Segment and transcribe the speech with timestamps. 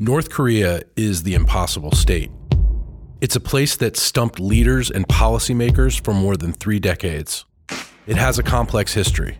[0.00, 2.30] North Korea is the impossible state.
[3.20, 7.44] It's a place that stumped leaders and policymakers for more than three decades.
[8.06, 9.38] It has a complex history,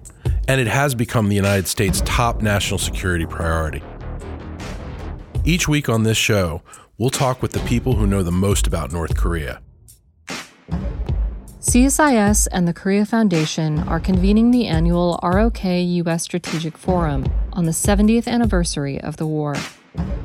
[0.48, 3.84] and it has become the United States' top national security priority.
[5.44, 6.62] Each week on this show,
[6.98, 9.62] we'll talk with the people who know the most about North Korea.
[11.60, 16.24] CSIS and the Korea Foundation are convening the annual ROK U.S.
[16.24, 19.54] Strategic Forum on the 70th anniversary of the war.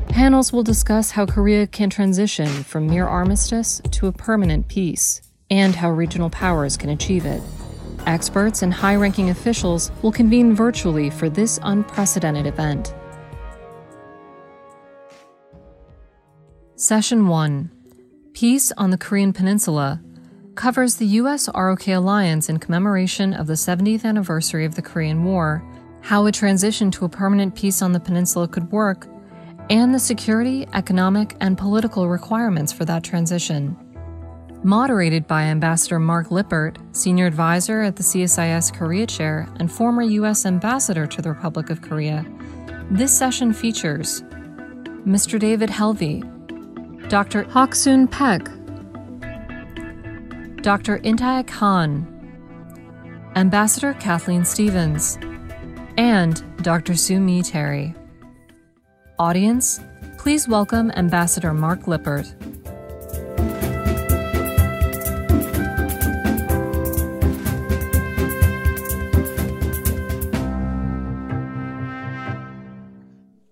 [0.09, 5.75] Panels will discuss how Korea can transition from mere armistice to a permanent peace, and
[5.75, 7.41] how regional powers can achieve it.
[8.05, 12.93] Experts and high ranking officials will convene virtually for this unprecedented event.
[16.75, 17.71] Session 1
[18.33, 20.01] Peace on the Korean Peninsula
[20.55, 21.49] covers the U.S.
[21.55, 25.63] ROK alliance in commemoration of the 70th anniversary of the Korean War,
[26.01, 29.07] how a transition to a permanent peace on the peninsula could work,
[29.69, 33.77] and the security, economic, and political requirements for that transition.
[34.63, 40.45] Moderated by Ambassador Mark Lippert, Senior Advisor at the CSIS Korea Chair and former U.S.
[40.45, 42.25] Ambassador to the Republic of Korea,
[42.89, 44.21] this session features
[45.05, 45.39] Mr.
[45.39, 46.21] David Helvey,
[47.09, 47.43] Dr.
[47.45, 48.47] Haksoon Paik,
[50.61, 50.99] Dr.
[50.99, 52.09] Intaek Han,
[53.35, 55.17] Ambassador Kathleen Stevens,
[55.97, 56.95] and Dr.
[56.95, 57.93] Sue Terry.
[59.19, 59.79] Audience,
[60.17, 62.33] please welcome Ambassador Mark Lippert.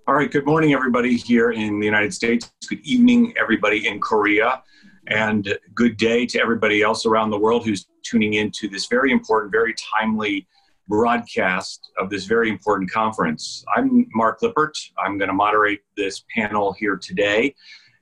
[0.07, 2.51] All right, good morning, everybody here in the United States.
[2.67, 4.63] Good evening, everybody in Korea.
[5.09, 9.11] And good day to everybody else around the world who's tuning in to this very
[9.11, 10.47] important, very timely
[10.91, 13.63] broadcast of this very important conference.
[13.77, 14.77] I'm Mark Lippert.
[14.99, 17.55] I'm going to moderate this panel here today.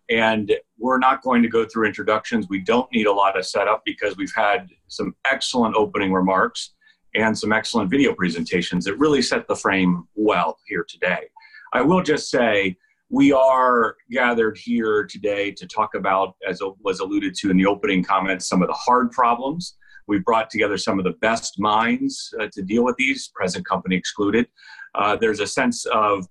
[0.10, 2.48] And we're not going to go through introductions.
[2.50, 6.74] We don't need a lot of setup because we've had some excellent opening remarks
[7.14, 11.28] and some excellent video presentations that really set the frame well here today.
[11.74, 12.76] I will just say
[13.12, 18.04] we are gathered here today to talk about, as was alluded to in the opening
[18.04, 19.76] comments, some of the hard problems
[20.10, 23.96] We've brought together some of the best minds uh, to deal with these, present company
[23.96, 24.48] excluded.
[24.96, 26.28] Uh, there's a sense of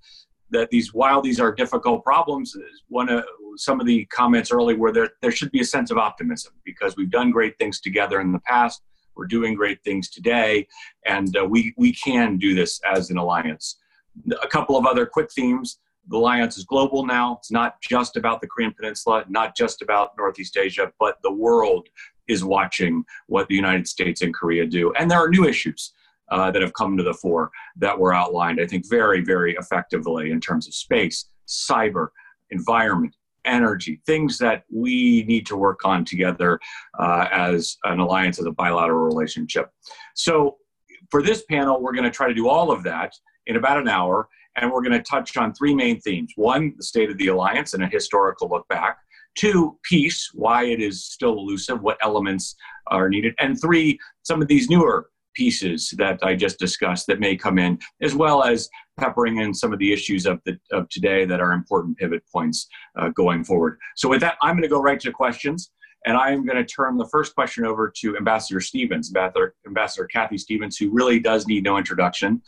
[0.51, 2.57] that these, while these are difficult problems,
[2.89, 3.25] one of
[3.57, 6.97] some of the comments early were there, there should be a sense of optimism because
[6.97, 8.83] we've done great things together in the past.
[9.15, 10.67] We're doing great things today,
[11.07, 13.79] and uh, we, we can do this as an alliance.
[14.43, 15.79] A couple of other quick themes.
[16.09, 17.37] The alliance is global now.
[17.39, 21.89] It's not just about the Korean Peninsula, not just about Northeast Asia, but the world
[22.29, 24.93] is watching what the United States and Korea do.
[24.95, 25.93] And there are new issues
[26.31, 30.31] uh, that have come to the fore that were outlined, I think, very, very effectively
[30.31, 32.09] in terms of space, cyber,
[32.51, 36.61] environment, energy, things that we need to work on together
[36.99, 39.71] uh, as an alliance, as a bilateral relationship.
[40.15, 40.59] So,
[41.11, 43.15] for this panel, we're going to try to do all of that
[43.47, 46.33] in about an hour, and we're going to touch on three main themes.
[46.37, 48.99] One, the state of the alliance and a historical look back.
[49.37, 52.57] Two, peace, why it is still elusive, what elements
[52.89, 53.35] are needed.
[53.39, 57.79] And three, some of these newer pieces that I just discussed that may come in,
[58.03, 58.69] as well as
[58.99, 62.67] peppering in some of the issues of, the, of today that are important pivot points
[62.99, 63.79] uh, going forward.
[63.97, 65.71] So, with that, I'm going to go right to questions.
[66.07, 70.39] And I'm going to turn the first question over to Ambassador Stevens, Ambassador, Ambassador Kathy
[70.39, 72.41] Stevens, who really does need no introduction.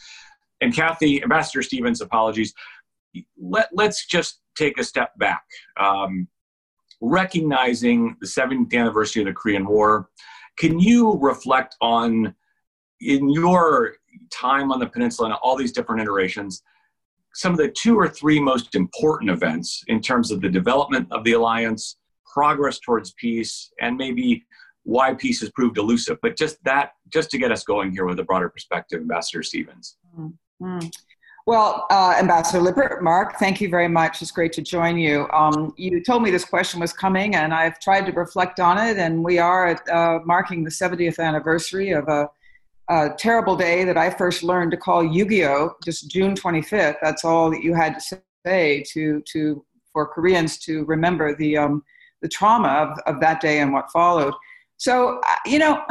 [0.60, 2.54] And Kathy, Ambassador Stevens, apologies.
[3.40, 5.42] Let, let's just take a step back.
[5.78, 6.28] Um,
[7.00, 10.08] recognizing the 70th anniversary of the Korean War,
[10.58, 12.34] can you reflect on,
[13.00, 13.94] in your
[14.30, 16.62] time on the peninsula and all these different iterations,
[17.34, 21.24] some of the two or three most important events in terms of the development of
[21.24, 21.96] the alliance,
[22.32, 24.44] progress towards peace, and maybe
[24.82, 26.18] why peace has proved elusive.
[26.22, 29.96] But just that, just to get us going here with a broader perspective, Ambassador Stevens.
[30.18, 30.88] Mm-hmm.
[31.46, 34.20] Well, uh, Ambassador Lippert, Mark, thank you very much.
[34.20, 35.26] It's great to join you.
[35.32, 38.98] Um, you told me this question was coming, and I've tried to reflect on it.
[38.98, 42.28] And we are at, uh, marking the 70th anniversary of a,
[42.88, 45.72] a, terrible day that I first learned to call Yugio!
[45.82, 46.96] Just June 25th.
[47.00, 51.82] That's all that you had to say to to for Koreans to remember the um,
[52.22, 54.34] the trauma of, of that day and what followed.
[54.76, 55.82] So, uh, you know.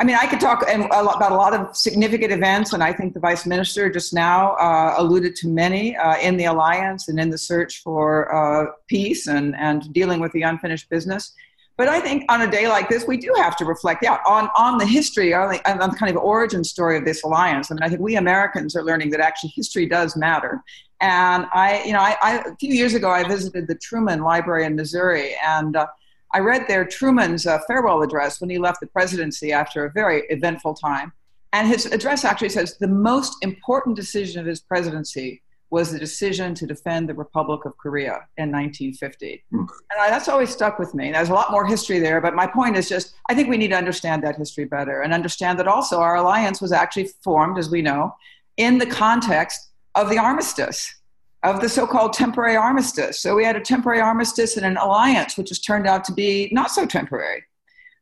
[0.00, 3.20] I mean, I could talk about a lot of significant events, and I think the
[3.20, 7.36] vice minister just now uh, alluded to many uh, in the alliance and in the
[7.36, 11.34] search for uh, peace and, and dealing with the unfinished business.
[11.76, 14.48] But I think on a day like this, we do have to reflect, yeah, on,
[14.56, 17.70] on the history, on the, on the kind of origin story of this alliance.
[17.70, 20.62] I mean, I think we Americans are learning that actually history does matter.
[21.02, 24.64] And I, you know, I, I a few years ago, I visited the Truman Library
[24.64, 25.86] in Missouri, and uh,
[26.32, 30.24] I read there Truman's uh, farewell address when he left the presidency after a very
[30.30, 31.12] eventful time.
[31.52, 36.54] And his address actually says the most important decision of his presidency was the decision
[36.54, 39.44] to defend the Republic of Korea in 1950.
[39.52, 39.58] Mm.
[39.60, 41.12] And I, that's always stuck with me.
[41.12, 43.68] There's a lot more history there, but my point is just I think we need
[43.68, 47.70] to understand that history better and understand that also our alliance was actually formed, as
[47.70, 48.14] we know,
[48.56, 50.92] in the context of the armistice,
[51.42, 53.20] of the so called temporary armistice.
[53.20, 56.50] So we had a temporary armistice and an alliance, which has turned out to be
[56.52, 57.44] not so temporary.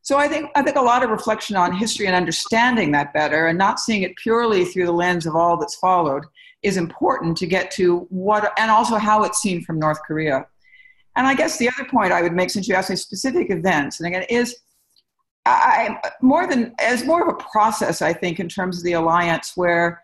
[0.01, 3.47] So I think I think a lot of reflection on history and understanding that better
[3.47, 6.25] and not seeing it purely through the lens of all that's followed
[6.63, 10.45] is important to get to what, and also how it's seen from North Korea.
[11.15, 13.99] And I guess the other point I would make, since you asked me specific events,
[13.99, 14.55] and again, is
[15.45, 19.53] I, more than as more of a process, I think, in terms of the alliance,
[19.55, 20.03] where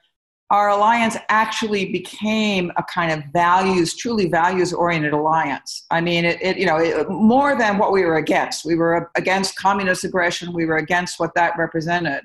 [0.51, 5.86] our alliance actually became a kind of values, truly values-oriented alliance.
[5.89, 8.63] I mean, it, it you know, it, more than what we were against.
[8.63, 10.53] We were against communist aggression.
[10.53, 12.21] We were against what that represented.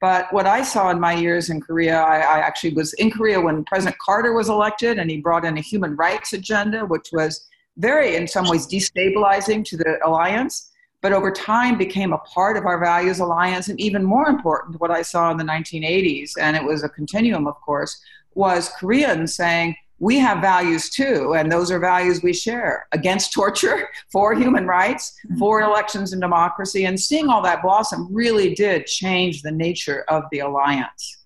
[0.00, 3.40] But what I saw in my years in Korea, I, I, actually was in Korea
[3.40, 7.48] when President Carter was elected, and he brought in a human rights agenda, which was
[7.78, 10.70] very, in some ways, destabilizing to the alliance,
[11.04, 13.68] but over time became a part of our values alliance.
[13.68, 17.46] And even more important, what I saw in the 1980s, and it was a continuum,
[17.46, 18.00] of course,
[18.32, 23.90] was Koreans saying, we have values too, and those are values we share against torture,
[24.10, 26.86] for human rights, for elections and democracy.
[26.86, 31.18] And seeing all that blossom really did change the nature of the alliance.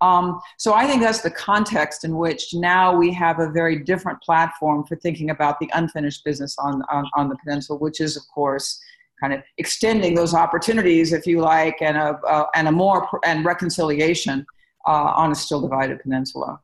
[0.00, 4.22] Um, so I think that's the context in which now we have a very different
[4.22, 8.22] platform for thinking about the unfinished business on, on, on the peninsula, which is, of
[8.28, 8.80] course,
[9.20, 13.44] kind of extending those opportunities, if you like, and a, uh, and a more and
[13.44, 14.46] reconciliation
[14.86, 16.60] uh, on a still divided peninsula.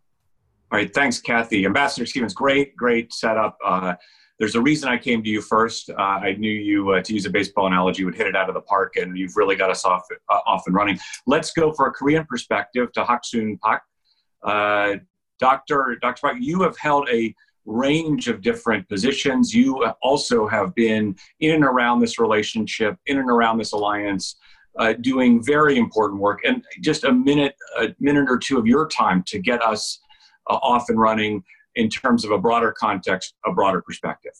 [0.73, 1.67] All right, thanks, Kathy.
[1.67, 3.59] Ambassador Stevens, great, great setup.
[3.65, 3.95] Uh,
[4.39, 5.91] there's a reason I came to you first.
[5.91, 8.55] Uh, I knew you, uh, to use a baseball analogy, would hit it out of
[8.55, 10.99] the park, and you've really got us off uh, off and running.
[11.27, 15.01] Let's go for a Korean perspective to Haksoon Paik.
[15.39, 15.99] Dr.
[16.01, 16.27] Dr.
[16.27, 17.35] Paik, you have held a
[17.65, 19.55] range of different positions.
[19.55, 24.37] You also have been in and around this relationship, in and around this alliance.
[24.79, 28.89] Uh, doing very important work and just a minute a minute or two of your
[28.89, 30.01] time to get us
[30.49, 31.45] uh, off and running
[31.75, 34.33] in terms of a broader context, a broader perspective?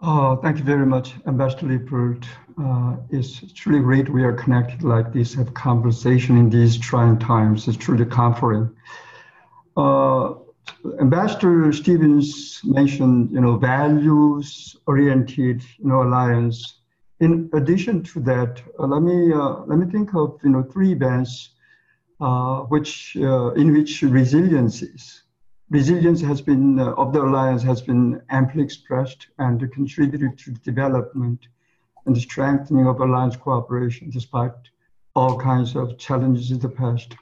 [0.00, 2.24] Oh, thank you very much, Ambassador Lippert.
[2.62, 7.66] Uh, it's truly great we are connected like this, have conversation in these trying times.
[7.66, 8.70] It's truly comforting.
[9.76, 10.34] Uh,
[11.00, 16.80] Ambassador Stevens mentioned, you know, values-oriented, you know, alliance.
[17.20, 20.92] In addition to that, uh, let me uh, let me think of, you know, three
[20.92, 21.50] events
[22.20, 25.22] uh, which uh, in which resilience is.
[25.70, 30.60] Resilience has been uh, of the alliance has been amply expressed and contributed to the
[30.60, 31.48] development
[32.06, 34.52] and the strengthening of alliance cooperation despite
[35.14, 37.16] all kinds of challenges in the past.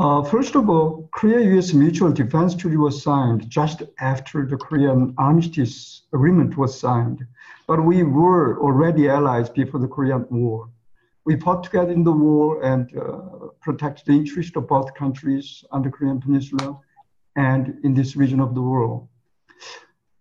[0.00, 1.74] Uh, first of all, Korea-U.S.
[1.74, 7.26] Mutual Defense Treaty was signed just after the Korean Armistice Agreement was signed,
[7.68, 10.70] but we were already allies before the Korean War
[11.24, 15.82] we fought together in the war and uh, protected the interest of both countries on
[15.82, 16.78] the Korean Peninsula
[17.36, 19.08] and in this region of the world.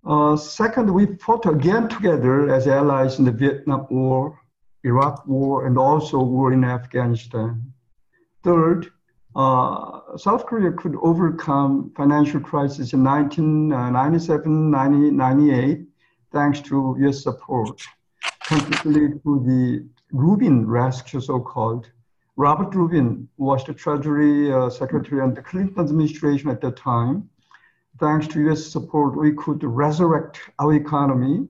[0.06, 4.40] Uh, second, we fought again together as allies in the Vietnam War,
[4.84, 7.74] Iraq War, and also war in Afghanistan.
[8.44, 8.92] Third,
[9.36, 15.86] uh, South Korea could overcome financial crisis in 1997, 1998,
[16.32, 17.24] thanks to U.S.
[17.24, 17.82] support,
[18.48, 21.92] particularly to the Rubin rescue, so-called.
[22.36, 27.30] Robert Rubin was the Treasury uh, Secretary under Clinton administration at that time.
[28.00, 28.66] Thanks to U.S.
[28.66, 31.48] support, we could resurrect our economy,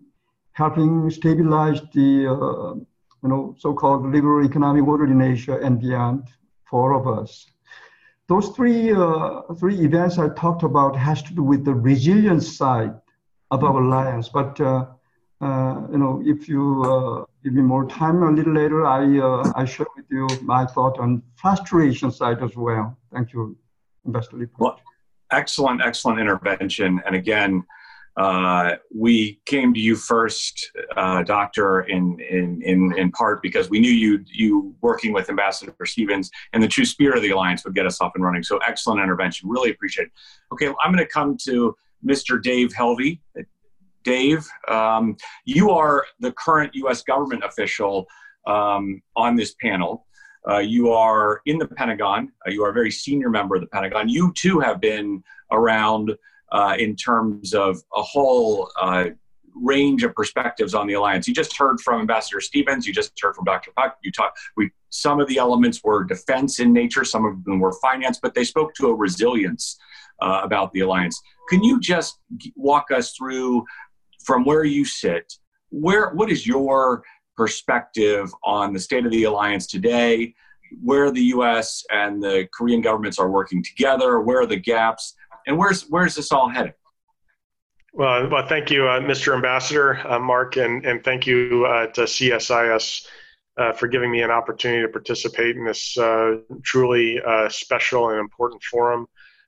[0.54, 2.74] helping stabilize the uh,
[3.24, 6.28] you know, so-called liberal economic order in Asia and beyond
[6.66, 7.46] for all of us.
[8.30, 12.94] Those three, uh, three events I talked about has to do with the resilience side
[13.50, 14.86] of our alliance, but uh,
[15.42, 19.52] uh, you know, if you uh, give me more time a little later, I uh,
[19.56, 22.96] I share with you my thought on frustration side as well.
[23.12, 23.58] Thank you,
[24.06, 24.48] Ambassador.
[24.60, 24.80] Well,
[25.32, 27.02] excellent, excellent intervention.
[27.08, 27.64] And again,
[28.20, 33.80] uh, we came to you first, uh, Doctor, in, in in in part because we
[33.80, 37.74] knew you you working with Ambassador Stevens and the true spirit of the alliance would
[37.74, 38.44] get us off and running.
[38.44, 39.48] So excellent intervention.
[39.48, 40.12] Really appreciate it.
[40.52, 41.74] Okay, I'm going to come to
[42.06, 42.44] Mr.
[42.44, 43.22] Dave Helvey.
[44.04, 44.46] Dave.
[44.68, 47.04] Um, you are the current U.S.
[47.04, 48.06] government official
[48.46, 50.06] um, on this panel.
[50.50, 52.34] Uh, you are in the Pentagon.
[52.46, 54.10] Uh, you are a very senior member of the Pentagon.
[54.10, 56.12] You too have been around
[56.52, 59.06] uh, in terms of a whole uh,
[59.56, 61.28] range of perspectives on the alliance.
[61.28, 62.88] You just heard from Ambassador Stevens.
[62.88, 63.72] You just heard from Dr.
[63.78, 63.94] Paik.
[64.04, 64.40] You talked.
[64.56, 67.04] We some of the elements were defense in nature.
[67.06, 69.78] Some of them were finance, but they spoke to a resilience
[70.22, 71.22] uh, about the alliance.
[71.50, 72.20] Can you just
[72.56, 73.66] walk us through
[74.24, 75.32] from where you sit?
[75.70, 77.04] Where what is your
[77.38, 80.34] perspective on the state of the alliance today?
[80.84, 81.84] Where the U.S.
[81.92, 84.20] and the Korean governments are working together?
[84.20, 85.16] Where are the gaps?
[85.48, 86.74] And where's where's this all headed?
[87.94, 89.34] Well, well, thank you, uh, Mr.
[89.34, 93.06] Ambassador, uh, Mark, and, and thank you uh, to CSIS
[93.58, 98.20] uh, for giving me an opportunity to participate in this uh, truly uh, special and
[98.20, 99.08] important forum.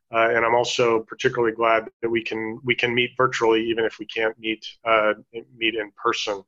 [0.09, 4.05] and I'm also particularly glad that we can we can meet virtually, even if we
[4.07, 4.65] can't meet
[5.55, 6.41] meet in person.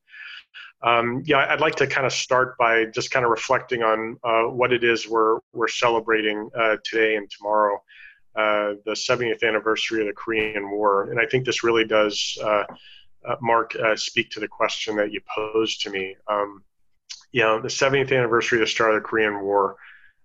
[0.82, 4.18] Um, yeah, I'd like to kind of start by just kind of reflecting on
[4.58, 6.50] what it is we're we're celebrating
[6.84, 7.80] today and tomorrow
[8.36, 11.12] uh, the 70th anniversary of the Korean War.
[11.12, 12.64] And I think this really does, uh,
[13.28, 16.16] uh, Mark, uh, speak to the question that you posed to me.
[16.28, 16.64] Um,
[17.32, 19.76] you know, the 70th anniversary of the start of the Korean War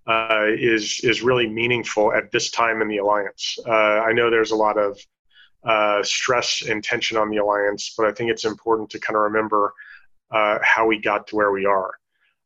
[0.07, 3.59] uh, is is really meaningful at this time in the alliance.
[3.67, 4.99] Uh, I know there's a lot of
[6.05, 9.75] stress and tension on the alliance, but I think it's important to kind of remember
[10.31, 11.98] how we got to where we are.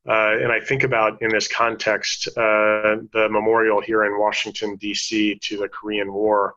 [0.08, 5.38] Uh, and I think about in this context uh, the memorial here in Washington, D.C.
[5.40, 6.54] to the Korean War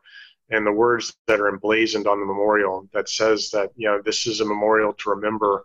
[0.50, 4.26] and the words that are emblazoned on the memorial that says that, you know, this
[4.26, 5.64] is a memorial to remember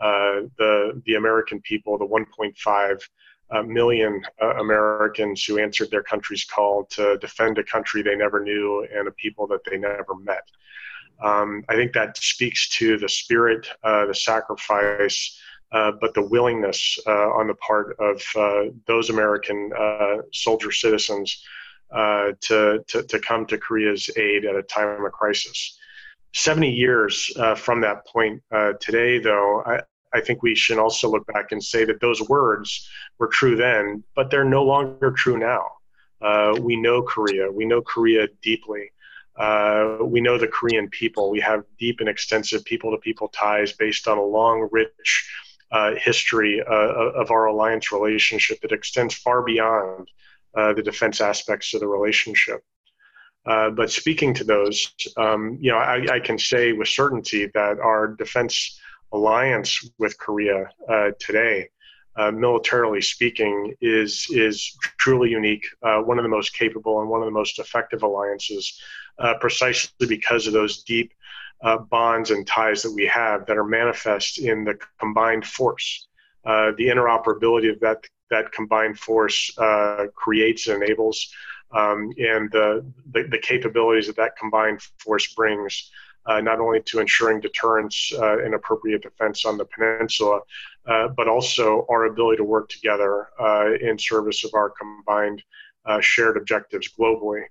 [0.00, 3.02] uh, the, the American people, the 1.5
[3.50, 8.40] uh, million uh, Americans who answered their country's call to defend a country they never
[8.40, 10.44] knew and a people that they never met.
[11.22, 15.40] Um, I think that speaks to the spirit, uh, the sacrifice,
[15.72, 21.42] uh, but the willingness uh, on the part of uh, those American uh, soldier citizens
[21.94, 25.78] uh, to, to, to, come to Korea's aid at a time of crisis.
[26.34, 28.42] 70 years from that point
[28.80, 29.80] today, though, I,
[30.12, 34.04] I think we should also look back and say that those words were true then,
[34.14, 35.64] but they're no longer true now.
[36.60, 38.90] we know Korea, we know Korea deeply.
[39.38, 41.30] Uh, we know the Korean people.
[41.30, 45.30] We have deep and extensive people to people ties based on a long, rich
[45.70, 50.10] uh, history uh, of our alliance relationship that extends far beyond
[50.56, 52.62] uh, the defense aspects of the relationship.
[53.46, 57.78] Uh, but speaking to those, um, you know, I, I, can say with certainty that
[57.78, 58.78] our defense
[59.12, 61.68] alliance with Korea uh, today,
[62.16, 65.64] uh, militarily speaking, is is truly unique.
[65.82, 68.80] one of the most capable and one of the most effective alliances,
[69.40, 71.12] precisely because of those deep
[71.62, 76.06] uh, bonds and ties that we have that are manifest in the combined force.
[76.44, 81.32] Uh, the interoperability of that that combined force uh, creates and enables,
[81.72, 85.90] um, and the, the, the capabilities that that combined force brings.
[86.26, 90.40] Uh, not only to ensuring deterrence uh, and appropriate defense on the peninsula,
[90.86, 93.28] uh, but also our ability to work together
[93.80, 95.42] in service of our combined
[96.00, 97.44] shared objectives globally.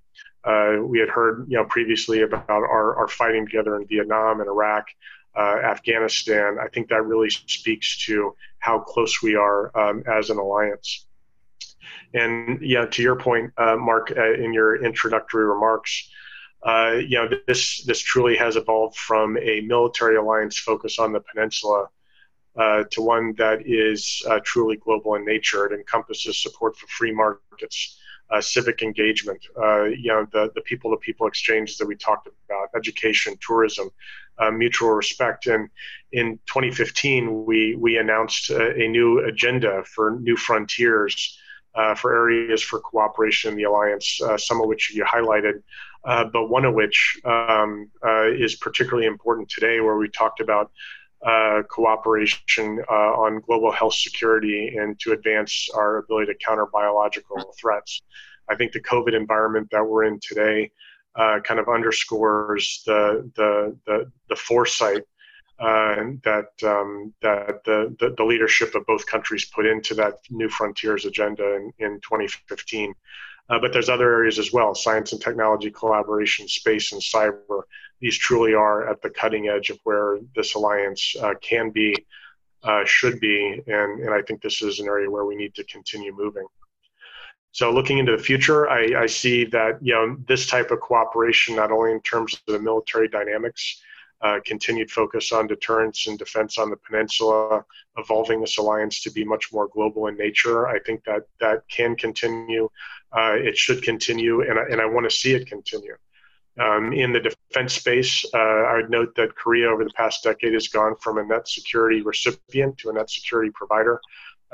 [0.44, 4.48] Uh, we had heard, you know, previously about our, our fighting together in Vietnam and
[4.48, 4.88] Iraq,
[5.36, 6.58] uh, Afghanistan.
[6.64, 11.06] I think that really speaks to how close we are um, as an alliance.
[12.14, 16.10] And yeah, to your point, uh, Mark, uh, in your introductory remarks,
[16.64, 21.20] uh, you know, this this truly has evolved from a military alliance focus on the
[21.20, 21.88] peninsula
[22.58, 25.66] uh, to one that is uh, truly global in nature.
[25.66, 28.00] It encompasses support for free markets,
[28.30, 33.38] uh, civic engagement, uh, you know, the, the people-to-people exchanges that we talked about, education,
[33.46, 33.90] tourism,
[34.40, 35.48] uh, mutual respect.
[35.48, 35.70] And
[36.12, 41.38] in 2015, we, we announced a, a new agenda for new frontiers
[41.76, 45.62] uh, for areas for cooperation in the alliance, uh, some of which you highlighted,
[46.06, 47.90] uh, but one of which um,
[48.36, 50.72] is particularly important today, where we talked about
[51.26, 57.54] uh, cooperation uh, on global health security and to advance our ability to counter biological
[57.60, 58.02] threats.
[58.50, 60.72] I think the COVID environment that we're in today
[61.16, 65.04] uh, kind of underscores the the the, the foresight
[65.60, 70.50] uh, that um, that the, the, the leadership of both countries put into that new
[70.50, 72.94] frontiers agenda in, in 2015.
[73.50, 77.64] Uh, but there's other areas as well: science and technology collaboration, space and cyber
[78.00, 81.96] these truly are at the cutting edge of where this alliance uh, can be,
[82.64, 85.64] uh, should be, and, and I think this is an area where we need to
[85.66, 86.46] continue moving.
[87.52, 91.56] So looking into the future, I, I see that you know this type of cooperation,
[91.56, 93.82] not only in terms of the military dynamics,
[94.22, 97.64] uh, continued focus on deterrence and defense on the peninsula,
[97.98, 100.68] evolving this alliance to be much more global in nature.
[100.68, 102.70] I think that that can continue.
[103.12, 105.96] Uh, it should continue, and I, and I want to see it continue.
[106.60, 110.54] Um, in the defense space, uh, I would note that Korea over the past decade
[110.54, 114.02] has gone from a net security recipient to a net security provider,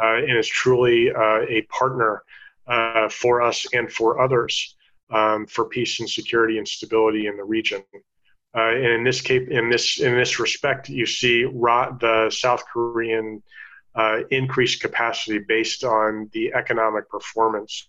[0.01, 2.23] uh, and is truly uh, a partner
[2.67, 4.75] uh, for us and for others
[5.11, 7.83] um, for peace and security and stability in the region.
[8.55, 13.41] Uh, and in this case, in this in this respect, you see the South Korean
[13.95, 17.87] uh, increased capacity based on the economic performance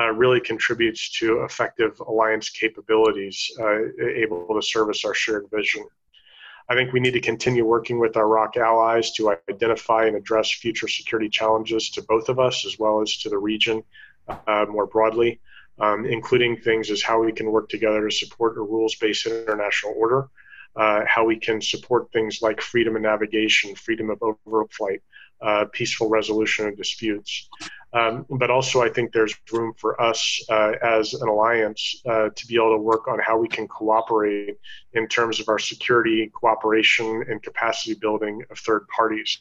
[0.00, 3.78] uh, really contributes to effective alliance capabilities, uh,
[4.14, 5.84] able to service our shared vision.
[6.68, 10.50] I think we need to continue working with our ROK allies to identify and address
[10.50, 13.82] future security challenges to both of us as well as to the region
[14.28, 15.40] uh, more broadly
[15.78, 20.28] um, including things as how we can work together to support a rules-based international order,
[20.74, 25.00] uh, how we can support things like freedom of navigation, freedom of overflight,
[25.42, 27.48] uh, peaceful resolution of disputes.
[27.96, 32.46] Um, but also, I think there's room for us uh, as an alliance uh, to
[32.46, 34.58] be able to work on how we can cooperate
[34.92, 39.40] in terms of our security, cooperation, and capacity building of third parties.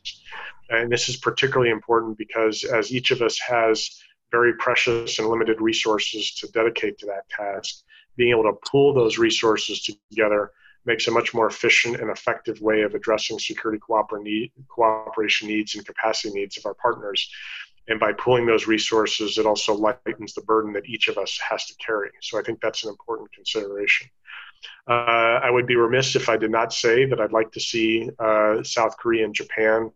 [0.69, 3.89] And this is particularly important because as each of us has
[4.31, 7.83] very precious and limited resources to dedicate to that task.
[8.15, 10.51] Being able to pool those resources together
[10.85, 16.33] makes a much more efficient and effective way of addressing security cooperation needs and capacity
[16.33, 17.29] needs of our partners.
[17.88, 21.65] And by pooling those resources, it also lightens the burden that each of us has
[21.68, 22.10] to carry.
[22.22, 24.10] So I think that's an important consideration.
[24.88, 28.10] Uh, I would be remiss if I did not say that I'd like to see
[28.20, 29.92] uh, South Korea and Japan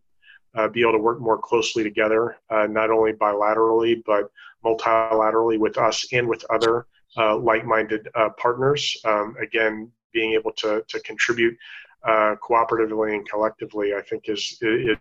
[0.56, 4.32] uh, be able to work more closely together, uh, not only bilaterally, but
[4.64, 6.86] multilaterally with us and with other
[7.18, 8.98] uh, like-minded uh, partners.
[9.06, 11.56] Um, again, being able to, to contribute
[12.04, 14.58] uh, cooperatively and collectively, I think is,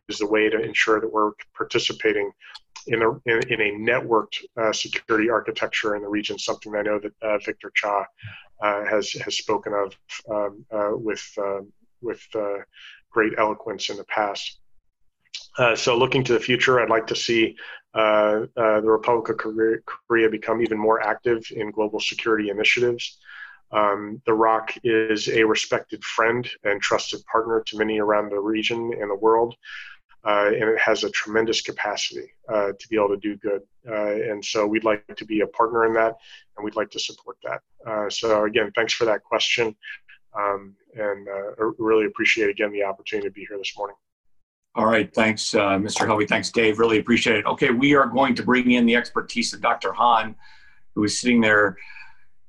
[0.09, 2.31] is the way to ensure that we're participating
[2.89, 7.45] in a, in, a networked uh, security architecture in the region, something I know that
[7.45, 8.05] Victor Cha
[8.63, 9.97] has, has spoken of
[10.31, 10.65] um,
[11.03, 11.73] with, um,
[12.03, 12.27] with
[13.11, 14.59] great eloquence in the past.
[15.59, 17.57] Uh, so looking to the future, I'd like to see
[17.95, 19.39] uh, uh, the Republic of
[20.07, 23.19] Korea, become even more active in global security initiatives.
[23.73, 28.93] Um, the ROK is a respected friend and trusted partner to many around the region
[28.99, 33.17] and the world, uh, and it has a tremendous capacity uh, to be able to
[33.17, 33.63] do good.
[33.85, 36.17] and so we'd like to be a partner in that,
[36.57, 38.13] and we'd like to support that.
[38.13, 39.75] so again, thanks for that question,
[40.39, 41.27] um, and
[41.79, 43.97] really appreciate again the opportunity to be here this morning.
[44.75, 46.07] All right, thanks, uh, Mr.
[46.07, 46.29] Helvey.
[46.29, 46.79] Thanks, Dave.
[46.79, 47.47] Really appreciate it.
[47.47, 49.93] Okay, we are going to bring in the expertise of Dr.
[49.93, 50.37] Han,
[50.95, 51.77] who is sitting there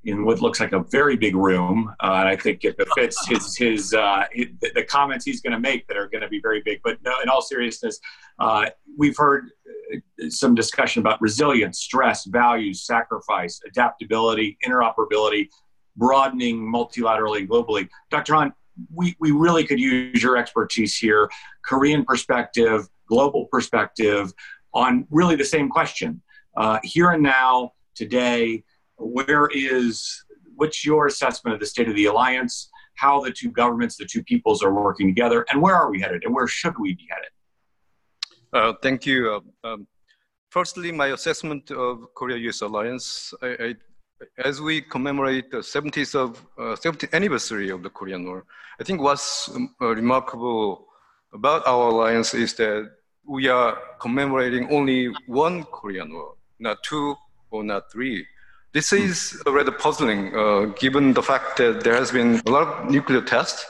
[0.05, 1.93] in what looks like a very big room.
[2.01, 5.88] Uh, and I think it fits his his uh, the comments he's going to make
[5.88, 6.81] that are going to be very big.
[6.83, 7.99] But no, in all seriousness,
[8.39, 9.49] uh, we've heard
[9.93, 15.49] uh, some discussion about resilience, stress, values, sacrifice, adaptability, interoperability,
[15.97, 17.89] broadening multilaterally, globally.
[18.09, 18.35] Dr.
[18.35, 18.53] Han,
[18.93, 21.29] we, we really could use your expertise here,
[21.63, 24.31] Korean perspective, global perspective,
[24.73, 26.21] on really the same question.
[26.55, 28.63] Uh, here and now, today,
[28.99, 30.23] where is,
[30.55, 34.23] what's your assessment of the state of the alliance, how the two governments, the two
[34.23, 37.31] peoples are working together, and where are we headed, and where should we be headed?
[38.51, 39.41] Uh, thank you.
[39.63, 39.88] Uh, um,
[40.49, 43.75] firstly, my assessment of Korea-US alliance, I, I
[44.43, 48.45] as we commemorate the 70th of uh, 70th anniversary of the Korean War,
[48.79, 50.88] I think what's um, uh, remarkable
[51.33, 52.89] about our alliance is that
[53.25, 57.15] we are commemorating only one Korean War, not two
[57.51, 58.25] or not three.
[58.71, 62.91] This is rather puzzling, uh, given the fact that there has been a lot of
[62.91, 63.65] nuclear tests,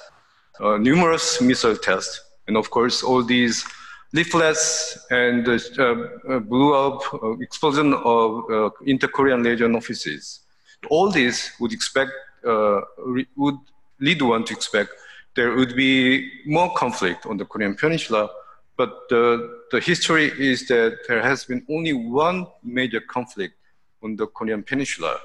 [0.59, 3.63] uh, numerous missile tests, and of course all these
[4.11, 10.41] leaflets and uh, uh, blew up uh, explosion of inter-Korean liaison offices.
[10.89, 12.11] All this would expect
[12.43, 13.59] would
[14.01, 14.89] lead one to expect
[15.35, 18.29] there would be more conflict on the Korean Peninsula.
[18.75, 23.55] But the history is that there has been only one major conflict
[24.03, 25.17] on the Korean Peninsula,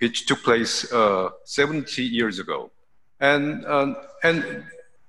[0.00, 2.70] which took place uh, 70 years ago.
[3.20, 4.64] And, uh, and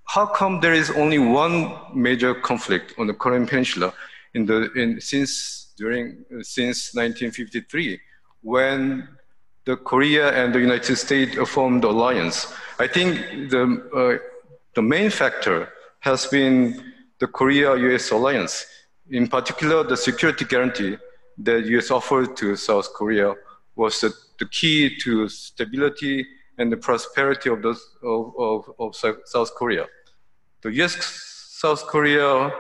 [0.06, 3.94] how come there is only one major conflict on the Korean Peninsula
[4.34, 8.00] in the in, since during since 1953
[8.42, 9.08] when
[9.66, 12.54] the Korea and the United States formed alliance?
[12.80, 13.64] I think the
[13.96, 14.24] uh,
[14.76, 18.12] the main factor has been the Korea-U.S.
[18.12, 18.66] alliance,
[19.10, 20.98] in particular the security guarantee
[21.38, 21.92] that U.S.
[21.92, 23.34] offered to South Korea
[23.76, 26.26] was the, the key to stability
[26.58, 29.86] and the prosperity of, those, of, of, of South Korea.
[30.62, 32.52] The US-South Korea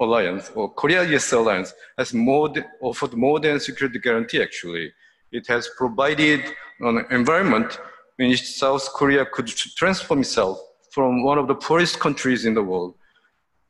[0.00, 4.92] alliance, or Korea-US alliance, has more than, offered more than security guarantee, actually.
[5.32, 6.42] It has provided
[6.80, 7.78] an environment
[8.18, 10.58] in which South Korea could transform itself
[10.90, 12.94] from one of the poorest countries in the world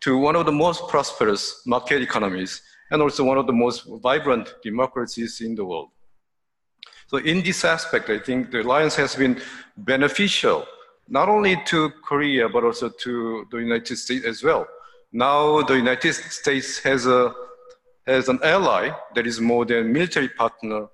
[0.00, 4.54] to one of the most prosperous market economies and also one of the most vibrant
[4.62, 5.90] democracies in the world.
[7.08, 9.40] So in this aspect, I think the alliance has been
[9.76, 10.66] beneficial,
[11.08, 14.66] not only to Korea, but also to the United States as well.
[15.12, 17.32] Now the United States has, a,
[18.06, 20.88] has an ally that is more than military partner,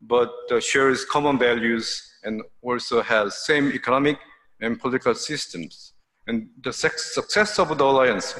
[0.00, 4.18] but uh, shares common values and also has same economic
[4.60, 5.92] and political systems.
[6.28, 8.34] And the success of the alliance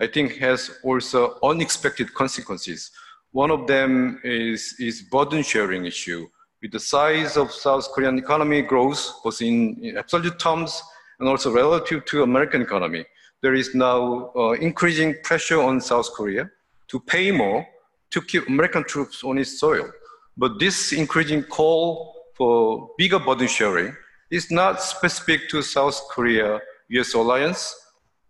[0.00, 2.90] I think has also unexpected consequences.
[3.32, 6.26] One of them is, is burden sharing issue.
[6.62, 10.82] With the size of South Korean economy grows, both in, in absolute terms
[11.18, 13.04] and also relative to American economy,
[13.42, 16.50] there is now uh, increasing pressure on South Korea
[16.88, 17.66] to pay more
[18.10, 19.90] to keep American troops on its soil.
[20.36, 23.94] But this increasing call for bigger burden sharing
[24.30, 27.74] is not specific to South Korea US alliance,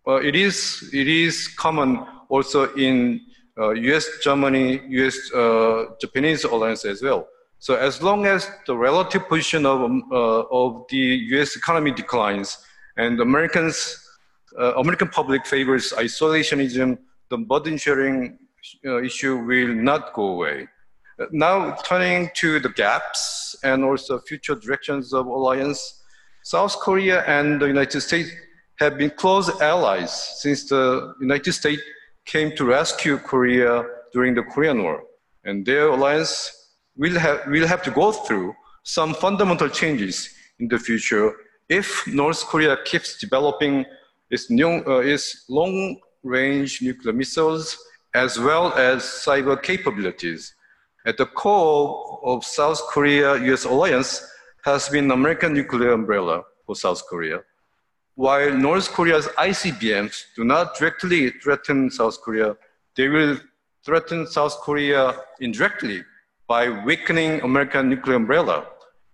[0.07, 3.21] uh, it is it is common also in
[3.59, 4.07] uh, U.S.
[4.23, 5.17] Germany, U.S.
[5.33, 7.27] Uh, Japanese alliance as well.
[7.59, 9.81] So as long as the relative position of
[10.13, 11.57] uh, of the U.S.
[11.57, 12.59] economy declines
[12.97, 13.99] and Americans
[14.59, 16.99] uh, American public favors isolationism,
[17.31, 18.39] the burden sharing
[19.05, 20.69] issue will not go away.
[21.31, 26.03] Now turning to the gaps and also future directions of alliance,
[26.43, 28.31] South Korea and the United States
[28.79, 31.83] have been close allies since the United States
[32.27, 35.03] came to rescue Korea during the Korean War.
[35.45, 40.79] And their alliance will have, will have to go through some fundamental changes in the
[40.79, 41.33] future
[41.69, 43.85] if North Korea keeps developing
[44.31, 47.77] its, uh, its long-range nuclear missiles
[48.15, 50.55] as well as cyber capabilities.
[51.05, 54.27] At the core of South Korea-US alliance
[54.65, 57.41] has been American nuclear umbrella for South Korea.
[58.17, 62.57] While North Korea's ICBMs do not directly threaten South Korea,
[62.97, 63.37] they will
[63.85, 66.03] threaten South Korea indirectly
[66.49, 68.69] by weakening American nuclear umbrella.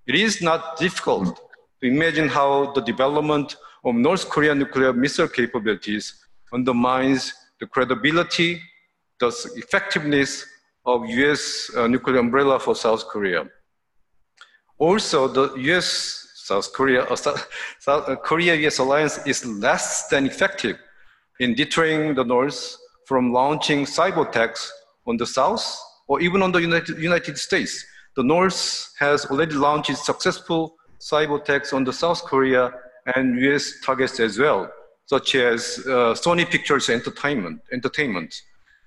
[0.06, 1.36] It is not difficult
[1.80, 6.14] to imagine how the development of North Korean nuclear missile capabilities
[6.52, 8.62] undermines the credibility,
[9.18, 10.46] the effectiveness
[10.86, 13.48] of US uh, nuclear umbrella for South Korea.
[14.78, 16.21] Also, the US
[16.52, 20.76] South Korea, uh, South, uh, Korea-US alliance is less than effective
[21.40, 24.70] in deterring the North from launching cyber attacks
[25.06, 25.64] on the South
[26.08, 27.72] or even on the United, United States.
[28.16, 28.60] The North
[28.98, 32.70] has already launched successful cyber attacks on the South Korea
[33.16, 34.70] and US targets as well,
[35.06, 37.62] such as uh, Sony Pictures Entertainment.
[37.72, 38.30] Entertainment.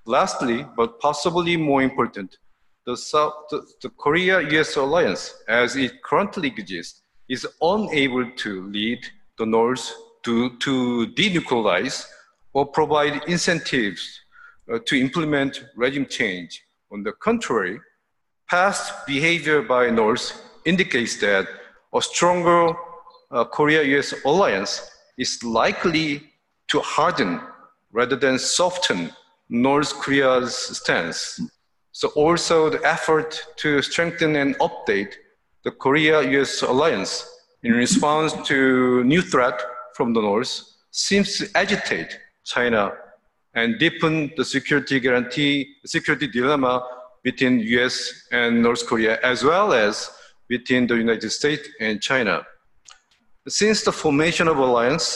[0.06, 2.38] Lastly, but possibly more important,
[2.86, 9.00] the, South, the, the Korea-US alliance, as it currently exists, is unable to lead
[9.38, 12.06] the North to, to denuclearize
[12.54, 14.22] or provide incentives
[14.72, 16.64] uh, to implement regime change.
[16.92, 17.80] On the contrary,
[18.50, 21.48] past behavior by North indicates that
[21.94, 22.74] a stronger
[23.32, 26.24] uh, Korea-US alliance is likely
[26.68, 27.42] to harden
[27.92, 29.12] rather than soften
[29.50, 31.40] North Korea's stance.
[31.92, 35.14] So also the effort to strengthen and update
[35.66, 37.28] the Korea-US alliance,
[37.64, 39.60] in response to new threat
[39.96, 42.94] from the North, seems to agitate China
[43.56, 46.88] and deepen the security guarantee, security dilemma
[47.24, 50.12] between US and North Korea, as well as
[50.48, 52.46] between the United States and China.
[53.48, 55.08] Since the formation of alliance,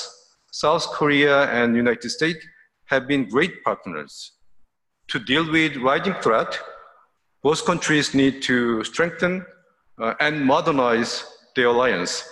[0.51, 2.43] South Korea and United States
[2.85, 4.31] have been great partners.
[5.09, 6.59] To deal with rising threat,
[7.43, 9.45] both countries need to strengthen
[10.19, 12.23] and modernize the alliance.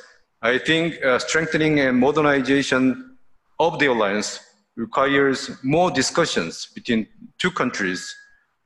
[0.42, 3.18] I think uh, strengthening and modernization
[3.60, 4.40] of the alliance
[4.76, 7.08] requires more discussions between
[7.40, 8.16] two countries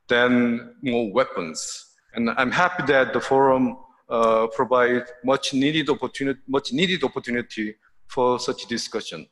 [0.08, 1.86] than more weapons.
[2.14, 7.74] And I'm happy that the forum uh, provide much needed opportunity, much needed opportunity
[8.06, 9.26] for such discussion.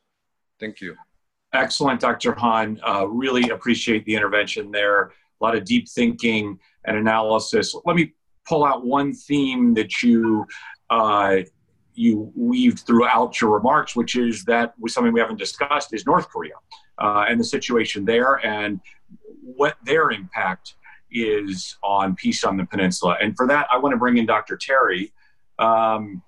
[0.59, 0.95] Thank you.
[1.53, 2.33] Excellent, Dr.
[2.33, 2.79] Han.
[2.87, 5.01] Uh, really appreciate the intervention there.
[5.03, 7.75] A lot of deep thinking and analysis.
[7.85, 8.13] Let me
[8.47, 10.45] pull out one theme that you
[10.89, 11.37] uh,
[11.93, 16.29] you weaved throughout your remarks, which is that was something we haven't discussed is North
[16.29, 16.55] Korea
[16.97, 18.79] uh, and the situation there and
[19.43, 20.75] what their impact
[21.11, 23.17] is on peace on the peninsula.
[23.21, 24.57] And for that, I want to bring in Dr.
[24.57, 25.11] Terry.
[25.59, 26.21] Um,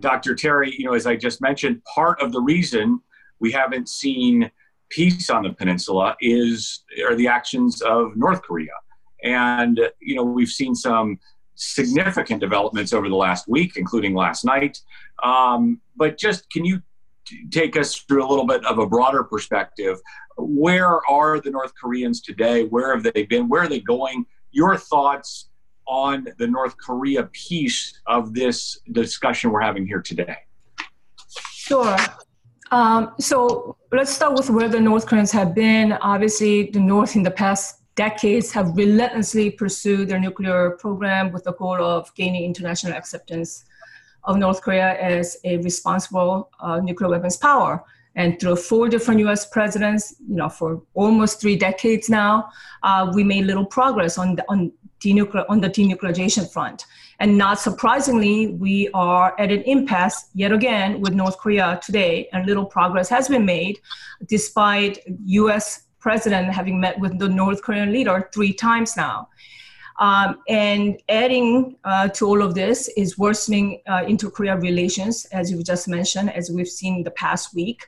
[0.00, 0.34] Dr.
[0.34, 3.00] Terry, you know, as I just mentioned, part of the reason
[3.40, 4.50] we haven't seen
[4.90, 8.72] peace on the peninsula is are the actions of North Korea.
[9.22, 11.18] And you know, we've seen some
[11.54, 14.80] significant developments over the last week, including last night.
[15.22, 16.82] Um, but just can you
[17.26, 19.98] t- take us through a little bit of a broader perspective?
[20.36, 22.64] Where are the North Koreans today?
[22.64, 23.48] Where have they been?
[23.48, 24.26] Where are they going?
[24.50, 25.50] Your thoughts
[25.86, 30.36] on the North Korea piece of this discussion we're having here today?
[31.28, 31.96] Sure.
[32.70, 35.92] Um, so let's start with where the North Koreans have been.
[35.92, 41.52] Obviously, the North in the past decades have relentlessly pursued their nuclear program with the
[41.52, 43.64] goal of gaining international acceptance
[44.24, 47.84] of North Korea as a responsible uh, nuclear weapons power.
[48.16, 49.46] And through four different U.S.
[49.46, 52.48] presidents, you know, for almost three decades now,
[52.82, 56.86] uh, we made little progress on the, on denuclear on the denuclearization front.
[57.20, 62.46] And not surprisingly, we are at an impasse yet again with North Korea today, and
[62.46, 63.80] little progress has been made,
[64.26, 65.82] despite U.S.
[66.04, 69.16] president having met with the North Korean leader three times now.
[70.06, 75.62] Um, and adding uh, to all of this is worsening uh, inter-Korea relations, as you
[75.62, 77.80] just mentioned, as we've seen the past week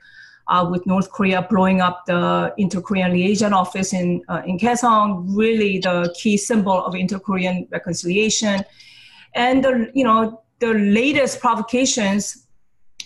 [0.48, 5.06] uh, with North Korea blowing up the Inter-Korean Liaison Office in, uh, in Kaesong,
[5.42, 8.64] really the key symbol of inter-Korean reconciliation.
[9.34, 12.45] And the, you know, the latest provocations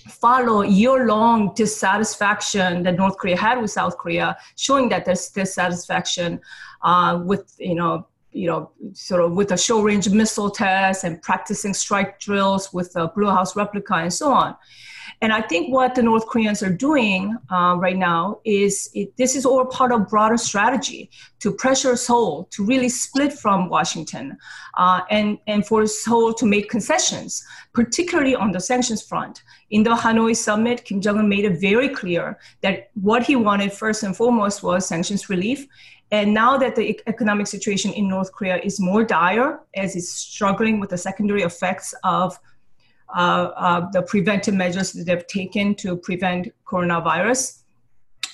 [0.08, 6.40] follow year-long dissatisfaction that North Korea had with South Korea, showing that there's dissatisfaction
[6.82, 11.20] uh, with, you know, you know, sort of with a short range missile test and
[11.20, 14.56] practicing strike drills with a Blue House replica and so on.
[15.22, 19.36] And I think what the North Koreans are doing uh, right now is it, this
[19.36, 24.38] is all part of broader strategy to pressure Seoul to really split from Washington
[24.78, 29.42] uh, and, and for Seoul to make concessions, particularly on the sanctions front.
[29.70, 33.74] In the Hanoi summit, Kim Jong un made it very clear that what he wanted
[33.74, 35.66] first and foremost was sanctions relief.
[36.12, 40.80] And now that the economic situation in North Korea is more dire, as it's struggling
[40.80, 42.36] with the secondary effects of
[43.14, 47.60] the preventive measures that they've taken to prevent coronavirus.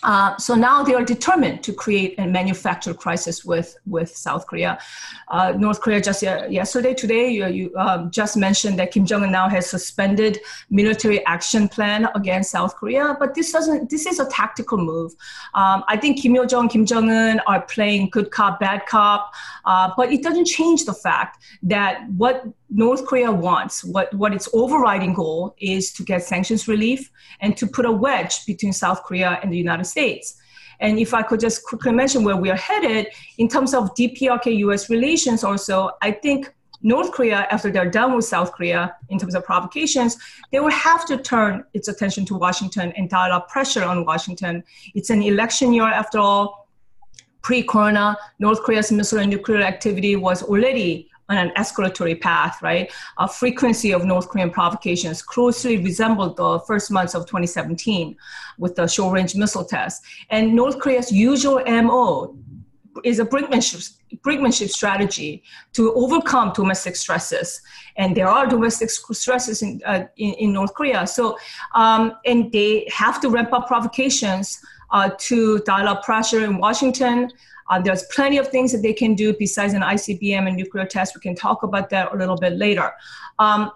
[0.02, 4.78] Uh, so now they are determined to create a manufacturer crisis with, with South Korea.
[5.28, 9.24] Uh, North Korea just uh, yesterday, today, you, you um, just mentioned that Kim Jong
[9.24, 10.38] Un now has suspended
[10.70, 13.90] military action plan against South Korea, but this doesn't.
[13.90, 15.12] This is a tactical move.
[15.54, 19.32] Um, I think Kim Yo Jong, Kim Jong Un are playing good cop, bad cop,
[19.66, 24.48] uh, but it doesn't change the fact that what North Korea wants, what, what its
[24.52, 29.40] overriding goal is to get sanctions relief and to put a wedge between South Korea
[29.42, 30.36] and the United States.
[30.78, 34.56] And if I could just quickly mention where we are headed in terms of DPRK
[34.58, 36.52] US relations, also, I think
[36.82, 40.16] North Korea, after they're done with South Korea in terms of provocations,
[40.52, 44.62] they will have to turn its attention to Washington and dial up pressure on Washington.
[44.94, 46.65] It's an election year after all.
[47.46, 52.92] Pre corona, North Korea's missile and nuclear activity was already on an escalatory path, right?
[53.18, 58.16] A frequency of North Korean provocations closely resembled the first months of 2017
[58.58, 60.02] with the short range missile test.
[60.30, 62.36] And North Korea's usual MO
[63.04, 63.92] is a brinkmanship,
[64.24, 67.62] brinkmanship strategy to overcome domestic stresses.
[67.96, 71.06] And there are domestic stresses in, uh, in, in, North Korea.
[71.06, 71.38] So,
[71.76, 77.30] um, and they have to ramp up provocations uh, to dial up pressure in Washington,
[77.68, 81.14] uh, there's plenty of things that they can do besides an ICBM and nuclear test.
[81.14, 82.92] We can talk about that a little bit later.
[83.38, 83.72] Um,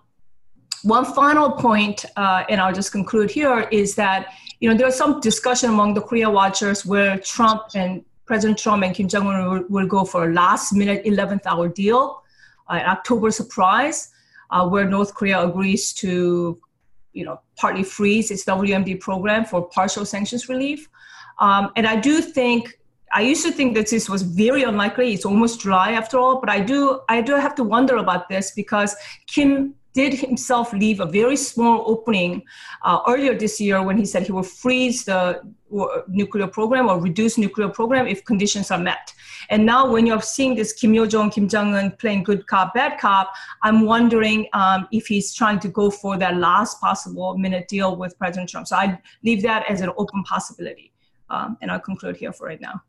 [0.83, 5.21] one final point, uh, and I'll just conclude here, is that you know there's some
[5.21, 9.65] discussion among the Korea watchers where Trump and President Trump and Kim Jong Un will,
[9.69, 12.23] will, go for a last-minute 11th hour deal,
[12.69, 14.11] uh, an October surprise,
[14.51, 16.57] uh, where North Korea agrees to,
[17.13, 20.89] you know, partly freeze its WMD program for partial sanctions relief.
[21.41, 22.79] Um, and I do think
[23.13, 25.13] I used to think that this was very unlikely.
[25.13, 28.53] It's almost July after all, but I do I do have to wonder about this
[28.53, 28.95] because
[29.27, 32.43] Kim did himself leave a very small opening
[32.83, 35.41] uh, earlier this year when he said he will freeze the
[36.09, 39.13] nuclear program or reduce nuclear program if conditions are met.
[39.49, 42.75] And now when you're seeing this Kim Yo Jong, Kim Jong Un playing good cop,
[42.75, 47.67] bad cop, I'm wondering um, if he's trying to go for that last possible minute
[47.67, 48.69] deal with President Trump.
[48.69, 50.93] So I leave that as an open possibility.
[51.31, 52.83] Um, and I'll conclude here for right now.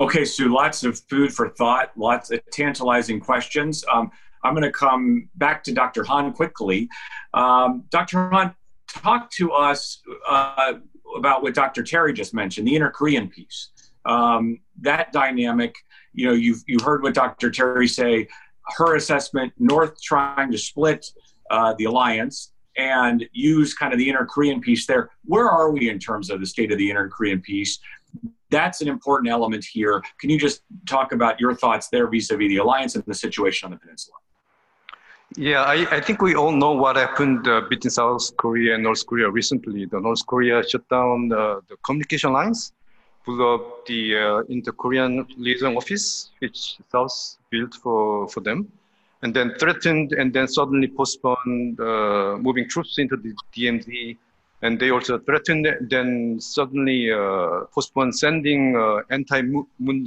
[0.00, 3.84] Okay, Sue, lots of food for thought, lots of tantalizing questions.
[3.92, 4.10] Um,
[4.44, 6.04] I'm going to come back to Dr.
[6.04, 6.88] Han quickly.
[7.34, 8.30] Um, Dr.
[8.30, 8.54] Han,
[8.88, 10.74] talk to us uh,
[11.16, 11.82] about what Dr.
[11.82, 13.70] Terry just mentioned, the inter-Korean piece.
[14.04, 15.74] Um, that dynamic,
[16.12, 17.50] you know, you've, you heard what Dr.
[17.50, 18.28] Terry say,
[18.76, 21.06] her assessment, North trying to split
[21.50, 25.10] uh, the alliance, and use kind of the inter-Korean piece there.
[25.24, 27.78] Where are we in terms of the state of the inter-Korean piece?
[28.50, 30.02] That's an important element here.
[30.20, 33.14] Can you just talk about your thoughts there vis a vis the alliance and the
[33.14, 34.16] situation on the peninsula?
[35.36, 39.04] Yeah, I, I think we all know what happened uh, between South Korea and North
[39.06, 39.84] Korea recently.
[39.84, 42.72] The North Korea shut down uh, the communication lines,
[43.26, 48.72] blew up the uh, inter-Korean liaison office, which South built for, for them,
[49.22, 54.16] and then threatened and then suddenly postponed uh, moving troops into the DMZ.
[54.62, 60.04] And they also threatened, then suddenly uh, postponed sending uh, anti-Moon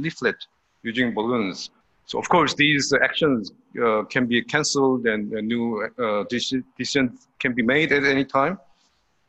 [0.00, 0.36] leaflet
[0.82, 1.70] using balloons.
[2.06, 7.52] So of course, these actions uh, can be cancelled and a new uh, decisions can
[7.54, 8.58] be made at any time.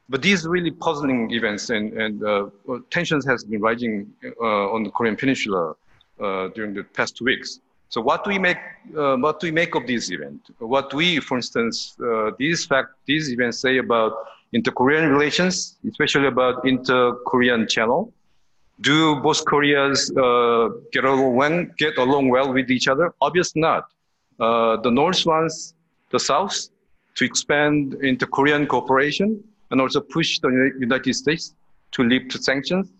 [0.09, 2.47] But these really puzzling events and, and uh,
[2.89, 5.75] tensions has been rising on the Korean Peninsula
[6.19, 7.59] during the past two weeks.
[7.89, 8.57] So what do we make?
[8.97, 10.41] Uh, what do we make of this event?
[10.59, 11.95] What we, for instance,
[12.37, 14.13] these fact, these events say about
[14.51, 18.11] inter-Korean relations, especially about inter-Korean channel,
[18.81, 23.13] do both Koreas uh, get along get along well with each other?
[23.21, 23.83] Obviously not.
[24.39, 25.75] Uh, the North wants
[26.11, 26.69] the South
[27.15, 31.55] to expand inter-Korean cooperation and also push the United States
[31.91, 32.91] to lift sanctions.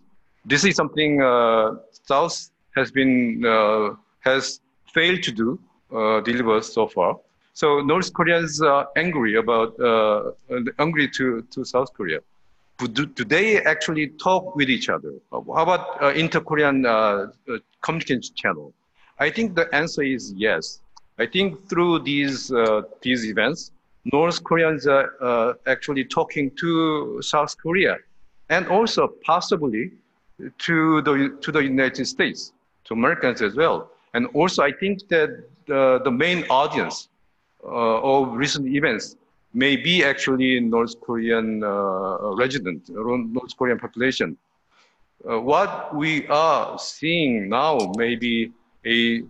[0.44, 4.60] This is something uh, South has been uh, has
[4.94, 5.58] failed to do
[5.98, 7.16] uh, deliver so far.
[7.52, 10.32] So North Koreans are angry about uh,
[10.78, 12.20] angry to to South Korea
[12.78, 15.14] do, do they actually talk with each other?
[15.32, 18.72] Uh, how about uh, inter-Korean uh, uh, communication channel?
[19.18, 20.80] I think the answer is yes.
[21.18, 23.70] I think through these uh, these events,
[24.12, 27.96] North Koreans are uh, actually talking to South Korea,
[28.50, 29.92] and also possibly
[30.58, 32.52] to the to the United States,
[32.86, 33.90] to Americans as well.
[34.14, 35.30] And also, I think that
[35.66, 37.08] the, the main audience
[37.62, 39.16] of recent events
[39.52, 44.36] may be actually North Korean uh, resident, North Korean population.
[45.28, 48.52] Uh, what we are seeing now may be
[48.84, 49.22] a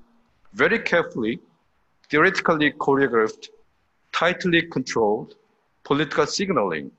[0.55, 1.39] very carefully,
[2.11, 3.49] theoretically choreographed,
[4.13, 5.35] tightly controlled
[5.85, 6.91] political signaling,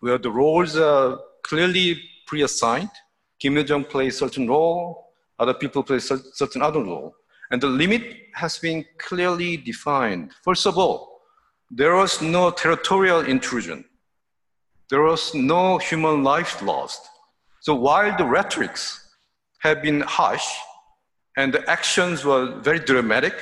[0.00, 2.90] where the roles are clearly pre-assigned.
[3.38, 5.09] Kim Yo-jong plays a certain role,
[5.40, 7.14] other people play certain other role.
[7.50, 8.02] And the limit
[8.34, 10.32] has been clearly defined.
[10.44, 11.22] First of all,
[11.70, 13.84] there was no territorial intrusion.
[14.88, 17.00] There was no human life lost.
[17.60, 19.08] So while the rhetorics
[19.58, 20.46] have been harsh
[21.36, 23.34] and the actions were very dramatic,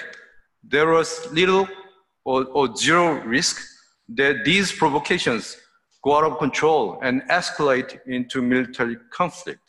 [0.62, 1.68] there was little
[2.24, 3.60] or, or zero risk
[4.10, 5.56] that these provocations
[6.02, 9.60] go out of control and escalate into military conflict.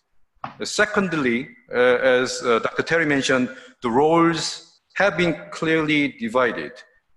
[0.63, 2.84] Secondly, as uh, Dr.
[2.84, 3.49] Terry mentioned,
[3.82, 6.71] the roles have been clearly divided.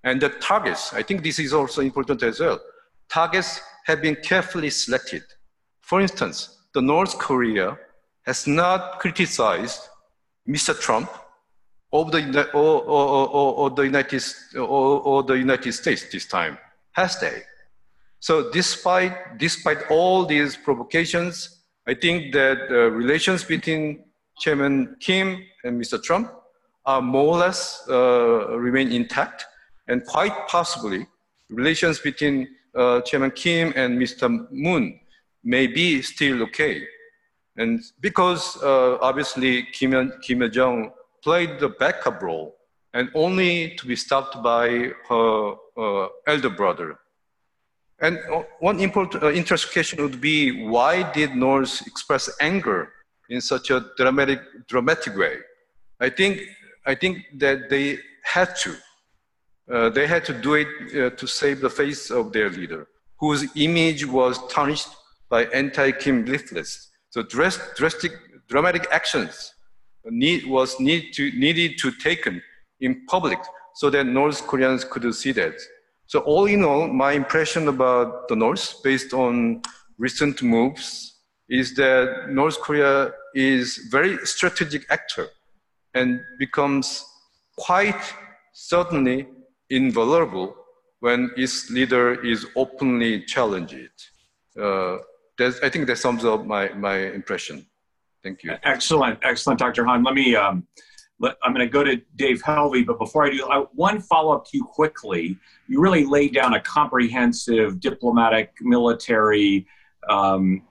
[0.04, 2.60] And the targets, I think this is also important as well.
[3.08, 5.22] Targets have been carefully selected.
[5.80, 7.78] For instance, the North Korea
[8.26, 9.88] has not criticized
[10.48, 10.78] Mr.
[10.78, 11.10] Trump
[11.90, 14.24] or the, or, or, or the United,
[14.56, 16.58] or, the United States this time,
[16.92, 17.42] has they?
[18.20, 24.04] So despite, despite all these provocations, I think that the relations between
[24.42, 26.02] Chairman Kim and Mr.
[26.02, 26.32] Trump
[26.84, 29.46] are more or less uh, remain intact
[29.86, 31.06] and quite possibly
[31.48, 34.50] relations between uh, Chairman Kim and Mr.
[34.50, 34.98] Moon
[35.44, 36.84] may be still okay.
[37.56, 40.90] And because uh, obviously Kim, Kim Yo-jong
[41.22, 42.56] played the backup role
[42.94, 46.98] and only to be stopped by her uh, elder brother.
[48.00, 48.18] And
[48.58, 52.90] one important uh, question would be why did North express anger
[53.34, 54.40] in such a dramatic,
[54.72, 55.36] dramatic way?
[56.06, 56.32] I think,
[56.86, 57.14] I think
[57.44, 57.86] that they
[58.34, 58.72] had to
[59.72, 63.46] uh, they had to do it uh, to save the face of their leader, whose
[63.56, 64.88] image was tarnished
[65.30, 66.90] by anti-Kim leaflets.
[67.10, 68.12] So drastic,
[68.48, 69.54] dramatic actions
[70.04, 72.42] need, was need to, needed to taken
[72.80, 73.38] in public
[73.74, 75.54] so that North Koreans could see that.
[76.06, 79.62] So all in all, my impression about the North, based on
[79.96, 85.28] recent moves, is that North Korea is very strategic actor
[85.94, 87.04] and becomes
[87.58, 88.14] quite
[88.52, 89.28] certainly
[89.70, 90.54] invulnerable
[91.00, 93.90] when its leader is openly challenged.
[94.58, 94.98] Uh,
[95.40, 97.66] I think that sums up my, my impression.
[98.22, 98.54] Thank you.
[98.62, 99.84] Excellent, excellent, Dr.
[99.84, 100.04] Han.
[100.04, 100.66] Let me, um,
[101.18, 104.32] let, I'm going to go to Dave Helvey, but before I do, I, one follow
[104.32, 105.36] up to you quickly.
[105.66, 109.66] You really laid down a comprehensive diplomatic, military
[110.08, 110.62] um,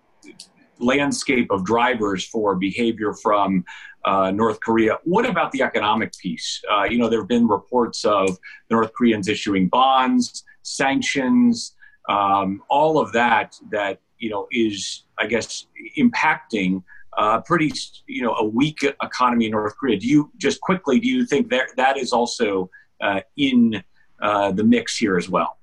[0.82, 3.64] landscape of drivers for behavior from
[4.06, 4.98] uh, North Korea.
[5.04, 6.62] What about the economic piece?
[6.72, 8.38] Uh, you know, there have been reports of
[8.70, 11.76] North Koreans issuing bonds, sanctions.
[12.10, 15.68] um, all of that that you know is I guess
[15.98, 16.84] impacting
[17.18, 17.72] uh, pretty
[18.08, 20.00] you know a weak economy in North Korea.
[20.00, 22.70] Do you just quickly do you think that that is also
[23.02, 23.84] uh, in
[24.22, 25.58] uh, the mix here as well?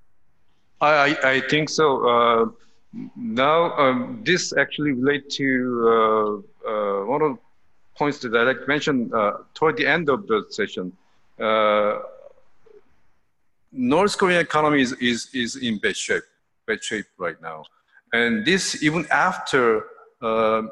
[0.80, 2.54] I I think so.
[2.96, 7.38] Uh, now um, this actually relate to uh, uh, one of the
[7.96, 9.12] points that I mentioned
[9.54, 10.92] toward the end of the session.
[13.70, 16.22] North Korean economy is, is, is in bad shape,
[16.66, 17.64] bad shape right now.
[18.12, 19.84] And this even after
[20.22, 20.62] uh,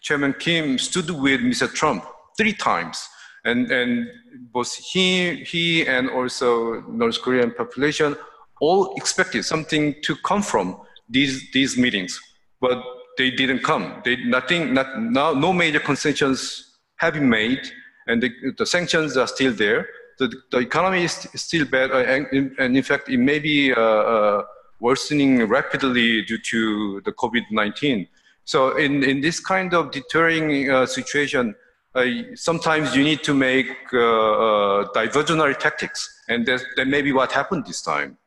[0.00, 1.72] Chairman Kim stood with Mr.
[1.72, 2.04] Trump
[2.36, 3.08] three times.
[3.44, 4.08] And, and
[4.52, 8.16] both he, he and also North Korean population
[8.60, 12.20] all expected something to come from these, these meetings,
[12.60, 12.82] but
[13.16, 14.00] they didn't come.
[14.04, 17.60] They, nothing, not, no, no major concessions have been made,
[18.06, 19.86] and the, the sanctions are still there
[20.18, 23.80] the, the economy is still bad, uh, and, and in fact, it may be uh,
[23.80, 24.42] uh,
[24.80, 28.08] worsening rapidly due to the COVID-19.
[28.44, 31.54] So in, in this kind of deterring uh, situation,
[31.94, 32.04] uh,
[32.34, 37.66] sometimes you need to make uh, diversionary tactics, and that, that may be what happened
[37.66, 38.18] this time.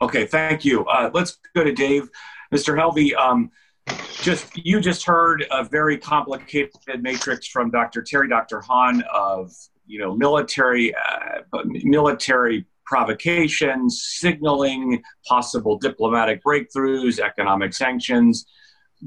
[0.00, 0.84] Okay, thank you.
[1.12, 2.08] let's go to Dave.
[2.52, 2.76] Mr.
[2.76, 3.50] Helvey, um,
[4.22, 8.02] just you just heard a very complicated matrix from Dr.
[8.02, 8.60] Terry, Dr.
[8.60, 9.52] Han of
[9.90, 18.46] you know, military, uh, military provocations, signaling possible diplomatic breakthroughs, economic sanctions.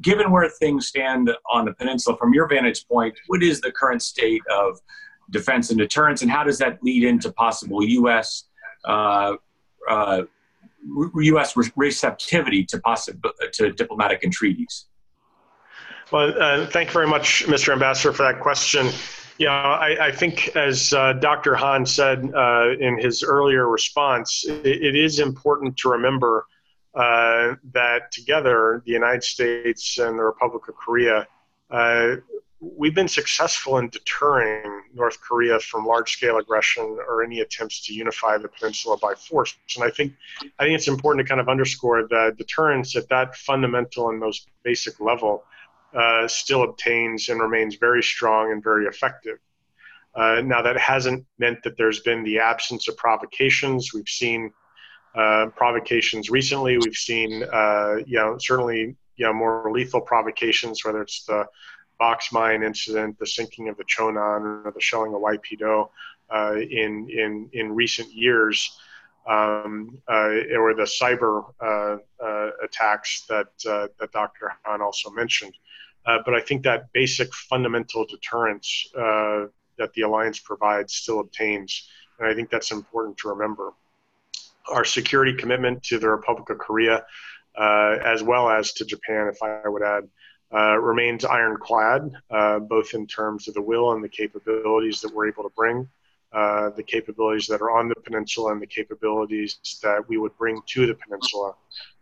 [0.02, 4.02] Given where things stand on the peninsula, from your vantage point, what is the current
[4.02, 4.80] state of
[5.30, 8.46] defense and deterrence, and how does that lead into possible U.S.
[8.84, 9.36] Uh,
[9.90, 10.24] uh,
[11.16, 11.56] U.S.
[11.76, 14.86] receptivity to possible to diplomatic entreaties?
[16.12, 17.74] Well, uh, thank you very much, Mr.
[17.74, 18.90] Ambassador, for that question.
[19.40, 21.56] Yeah, I, I think as uh, Dr.
[21.56, 26.46] Han said uh, in his earlier response, it, it is important to remember
[26.94, 31.28] uh, that together, the United States and the Republic of Korea,
[31.72, 32.18] uh,
[32.78, 38.38] we've been successful in deterring North Korea from large-scale aggression or any attempts to unify
[38.38, 39.56] the peninsula by force.
[39.76, 40.14] And I think,
[40.60, 44.48] I think it's important to kind of underscore that deterrence at that fundamental and most
[44.64, 45.44] basic level
[45.94, 49.40] uh, still obtains and remains very strong and very effective.
[50.16, 53.94] Uh, now, that hasn't meant that there's been the absence of provocations.
[53.94, 54.52] We've seen
[55.16, 56.78] uh, provocations recently.
[56.78, 61.46] We've seen, uh, you know, certainly, you know, more lethal provocations, whether it's the
[62.06, 65.90] box mine incident, the sinking of the Cheonan, or the shelling of Yeonpyeongdo
[66.38, 68.58] uh, in in in recent years,
[69.36, 71.32] um, uh, or the cyber
[72.68, 73.52] attacks that
[74.00, 74.46] that Dr.
[74.66, 75.56] Han also mentioned.
[76.06, 79.46] Uh, but I think that basic fundamental deterrence uh,
[79.78, 81.90] that the alliance provides still obtains.
[82.20, 83.72] And I think that's important to remember.
[84.70, 87.06] Our security commitment to the Republic of Korea,
[87.58, 90.04] uh, as well as to Japan, if I would add,
[90.54, 95.28] uh, remains ironclad, uh, both in terms of the will and the capabilities that we're
[95.28, 95.88] able to bring,
[96.32, 100.86] the capabilities that are on the peninsula, and the capabilities that we would bring to
[100.86, 101.54] the peninsula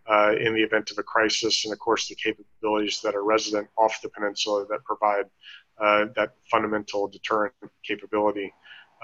[0.08, 3.68] uh, in the event of a crisis, and of course the capabilities that are resident
[3.78, 5.26] off the peninsula that provide
[5.80, 8.54] uh, that fundamental deterrent capability.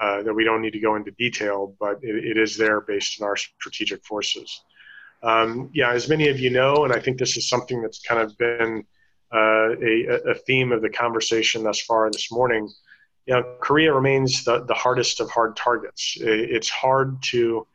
[0.00, 3.20] Uh, that we don't need to go into detail, but it, it is there based
[3.20, 4.62] on our strategic forces.
[5.24, 8.20] Um, yeah, as many of you know, and I think this is something that's kind
[8.20, 8.84] of been
[9.32, 12.68] uh, a, a, theme of the conversation thus far this morning.
[13.26, 16.16] You know, Korea remains the, the hardest of hard targets.
[16.18, 17.66] It's hard to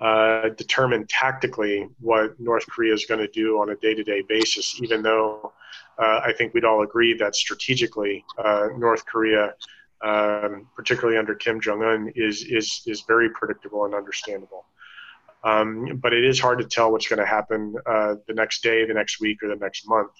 [0.00, 4.22] uh, determine tactically what North Korea is going to do on a day to day
[4.28, 5.52] basis, even though
[5.98, 9.54] uh, I think we'd all agree that strategically, uh, North Korea,
[10.02, 14.64] um, particularly under Kim Jong un, is, is, is very predictable and understandable.
[15.44, 18.84] Um, but it is hard to tell what's going to happen uh, the next day,
[18.84, 20.10] the next week, or the next month.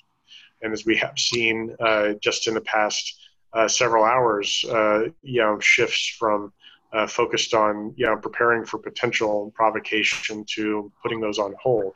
[0.63, 3.19] And as we have seen uh, just in the past
[3.67, 6.53] several hours, you know, shifts from
[6.93, 11.95] uh, focused on you know, preparing for potential provocation to putting those on hold.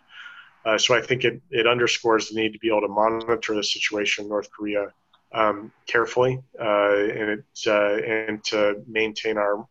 [0.64, 3.62] Uh, so I think it, it underscores the need to be able to monitor the
[3.62, 4.92] situation in North Korea
[5.32, 9.66] um, carefully uh, and, it, uh, and to maintain our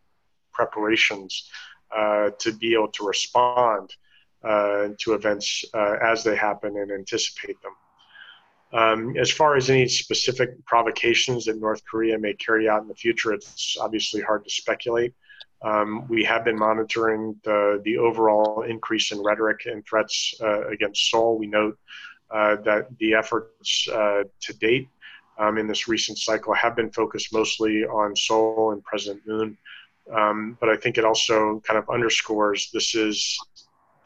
[0.54, 1.50] preparations
[1.96, 3.94] uh, to be able to respond
[4.44, 7.74] uh, to events as they happen and anticipate them.
[8.76, 12.96] Um, as far as any specific provocations that North Korea may carry out in the
[12.96, 15.14] future, it's obviously hard to speculate.
[15.62, 21.10] Um, we have been monitoring the, the overall increase in rhetoric and threats uh, against
[21.10, 21.40] Seoul.
[21.40, 21.78] We note
[22.30, 24.90] uh, that the efforts uh, to date
[25.40, 29.58] um, in this recent cycle have been focused mostly on Seoul and President Moon.
[30.14, 33.40] Um, but I think it also kind of underscores this is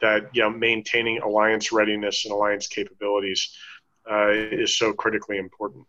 [0.00, 3.54] that you know maintaining alliance readiness and alliance capabilities
[4.10, 5.86] uh, is so critically important.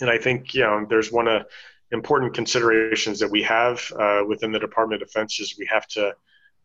[0.00, 1.46] And I think you know there's one of
[1.92, 6.14] important considerations that we have uh, within the Department of Defense is we have to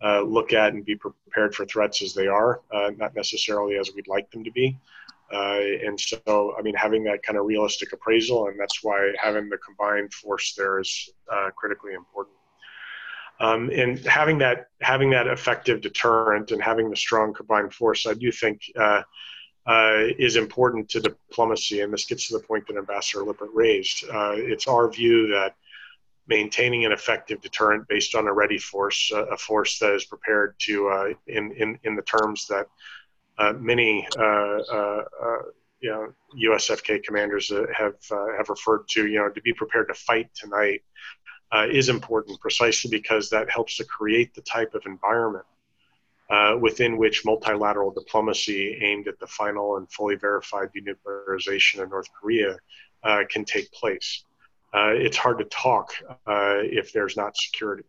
[0.04, 3.92] uh, look at and be prepared for threats as they are, uh, not necessarily as
[3.96, 4.78] we'd like them to be.
[5.34, 9.50] Uh, and so, I mean, having that kind of realistic appraisal, and that's why having
[9.50, 12.36] the combined force there is uh, critically important.
[13.40, 18.14] Um, and having that having that effective deterrent and having the strong combined force, I
[18.14, 19.02] do think uh,
[19.66, 21.82] uh, is important to diplomacy.
[21.82, 24.06] And this gets to the point that Ambassador Lippert raised.
[24.10, 25.56] Uh, it's our view that
[26.28, 30.56] maintaining an effective deterrent based on a ready force, uh, a force that is prepared
[30.60, 32.68] to, uh, in, in, in the terms that
[33.38, 34.08] uh, many
[35.82, 36.08] you know,
[36.42, 40.82] USFK commanders have have referred to, you know, to be prepared to fight tonight
[41.52, 45.46] uh, is important precisely because that helps to create the type of environment
[46.30, 52.08] uh, within which multilateral diplomacy aimed at the final and fully verified denuclearization of North
[52.20, 52.58] Korea
[53.04, 54.24] uh, can take place.
[54.74, 57.84] Uh, it's hard to talk uh, if there's not security.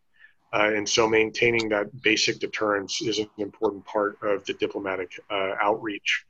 [0.52, 6.24] Uh, and so maintaining that basic deterrence is an important part of the diplomatic outreach.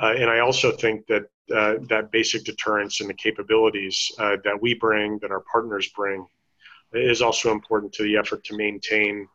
[0.00, 5.30] and I also think that that basic deterrence and the capabilities that we bring, that
[5.30, 6.26] our partners bring,
[6.94, 9.28] is also important to the effort to maintain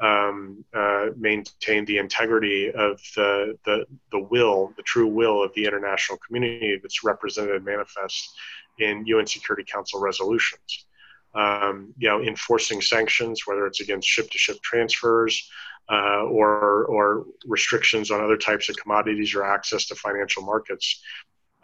[0.00, 5.66] um, uh, maintain the integrity of the, the the will, the true will of the
[5.66, 8.30] international community that's represented and manifest
[8.78, 10.86] in UN Security Council resolutions.
[11.34, 15.48] Um, you know, enforcing sanctions, whether it's against ship-to-ship transfers
[15.90, 21.02] uh, or or restrictions on other types of commodities or access to financial markets,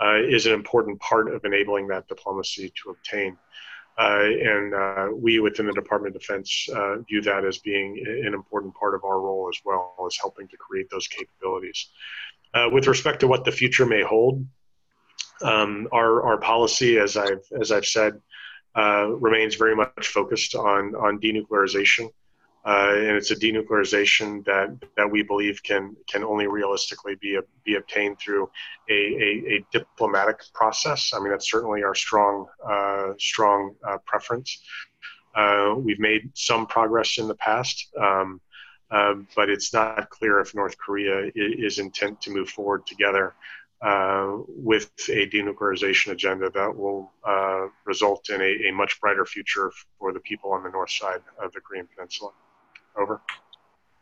[0.01, 3.37] uh, is an important part of enabling that diplomacy to obtain.
[3.99, 8.35] Uh, and uh, we within the Department of Defense uh, view that as being an
[8.35, 11.89] important part of our role as well as helping to create those capabilities.
[12.73, 14.47] with respect to what the future may hold,
[15.43, 18.21] um, our, our policy, as I've, as I've said,
[18.77, 22.11] remains very much focused on, on denuclearization.
[22.67, 27.41] Uh, and it's a denuclearization that that we believe can can only realistically be a,
[27.65, 28.51] be obtained through
[28.91, 31.13] a, a, a, diplomatic process.
[31.15, 34.61] I mean, that's certainly our strong uh, strong uh, preference.
[35.37, 38.41] Uh, we've made some progress in the past, um,
[38.91, 43.35] uh, but it's not clear if North Korea is, intent to move forward together.
[43.83, 47.13] Uh, with a denuclearization agenda that will
[47.85, 51.53] result in a, a much brighter future for the people on the north side of
[51.53, 52.33] the Korean Peninsula.
[52.97, 53.21] Over.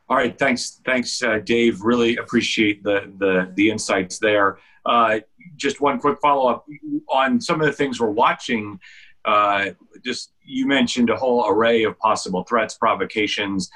[0.09, 1.81] All right, thanks, thanks, uh, Dave.
[1.81, 4.59] Really appreciate the the, the insights there.
[4.85, 5.21] Uh,
[5.57, 6.67] just one quick follow up
[7.09, 8.79] on some of the things we're watching.
[9.25, 9.71] Uh,
[10.05, 13.71] just you mentioned a whole array of possible threats, provocations.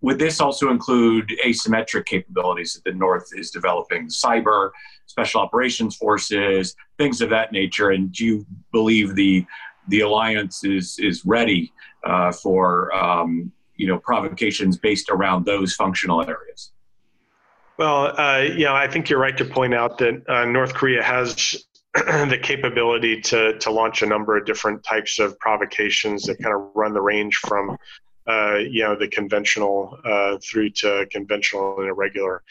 [0.00, 4.70] Would this also include asymmetric capabilities that the North is developing, cyber,
[5.06, 7.90] special operations forces, things of that nature?
[7.90, 9.44] And do you believe the
[9.88, 11.72] the alliance is is ready
[12.04, 16.72] uh, for um, you know provocations based around those functional areas?
[17.76, 21.64] Well uh, know i think you're right to point out that uh, north korea has
[21.94, 26.70] the capability to to launch a number of different types of provocations that kind of
[26.74, 27.76] run the range from
[28.26, 32.42] uh, you know the conventional uh, through to conventional and irregular.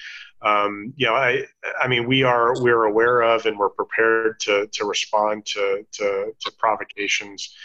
[0.41, 1.45] Um, you know, I,
[1.81, 6.31] I mean, we are we're aware of and we're prepared to to respond to to,
[6.39, 7.55] to provocations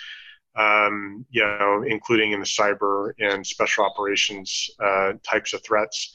[0.59, 6.13] um, you know, including in the cyber and special operations uh, types of threats.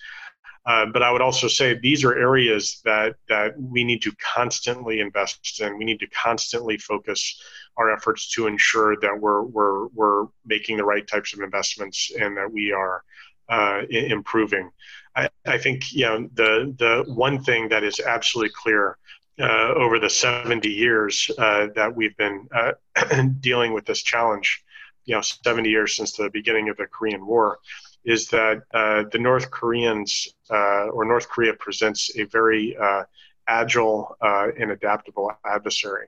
[0.65, 4.99] Uh, but I would also say these are areas that that we need to constantly
[5.01, 5.77] invest in.
[5.77, 7.41] We need to constantly focus
[7.77, 12.37] our efforts to ensure that we're we're we're making the right types of investments and
[12.37, 13.03] that we are
[13.49, 14.69] uh, improving.
[15.15, 18.97] I, I think you know the the one thing that is absolutely clear
[19.39, 22.73] uh, over the 70 years uh, that we've been uh,
[23.39, 24.63] dealing with this challenge,
[25.05, 27.59] you know, 70 years since the beginning of the Korean War,
[28.05, 33.03] is that uh, the North Koreans uh, or North Korea presents a very uh,
[33.47, 36.07] agile and adaptable adversary.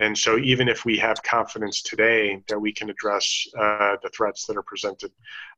[0.00, 4.46] And so, even if we have confidence today that we can address uh, the threats
[4.46, 5.10] that are presented,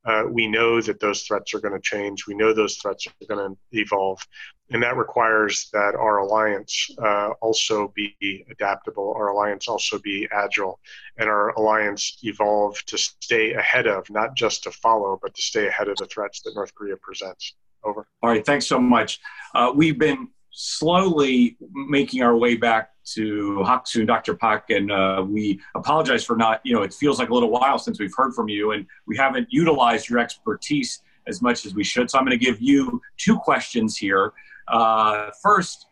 [0.07, 2.26] uh, we know that those threats are going to change.
[2.26, 4.26] We know those threats are going to evolve.
[4.70, 10.78] And that requires that our alliance uh, also be adaptable, our alliance also be agile,
[11.18, 15.66] and our alliance evolve to stay ahead of, not just to follow, but to stay
[15.66, 17.55] ahead of the threats that North Korea presents.
[17.82, 18.07] Over.
[18.22, 19.20] All right, thanks so much.
[19.55, 24.34] Uh, we've been slowly making our way back to Haksoon, Dr.
[24.34, 27.78] Paik, and uh, we apologize for not, you know, it feels like a little while
[27.78, 31.84] since we've heard from you, and we haven't utilized your expertise as much as we
[31.84, 32.11] should.
[32.11, 34.32] So I'm going to give you two questions here.
[34.68, 35.86] Uh, first,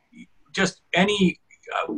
[0.52, 1.40] just any,
[1.88, 1.92] uh,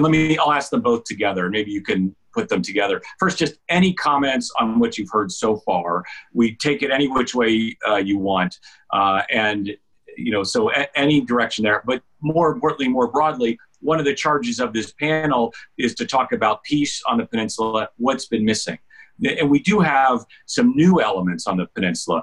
[0.00, 1.48] let me, I'll ask them both together.
[1.50, 3.00] Maybe you can put them together.
[3.18, 6.04] First, just any comments on what you've heard so far.
[6.32, 8.58] We take it any which way uh, you want.
[8.92, 9.76] Uh, and,
[10.16, 11.82] you know, so a- any direction there.
[11.86, 16.32] But more importantly, more broadly, one of the charges of this panel is to talk
[16.32, 18.78] about peace on the peninsula, what's been missing.
[19.24, 22.22] And we do have some new elements on the peninsula.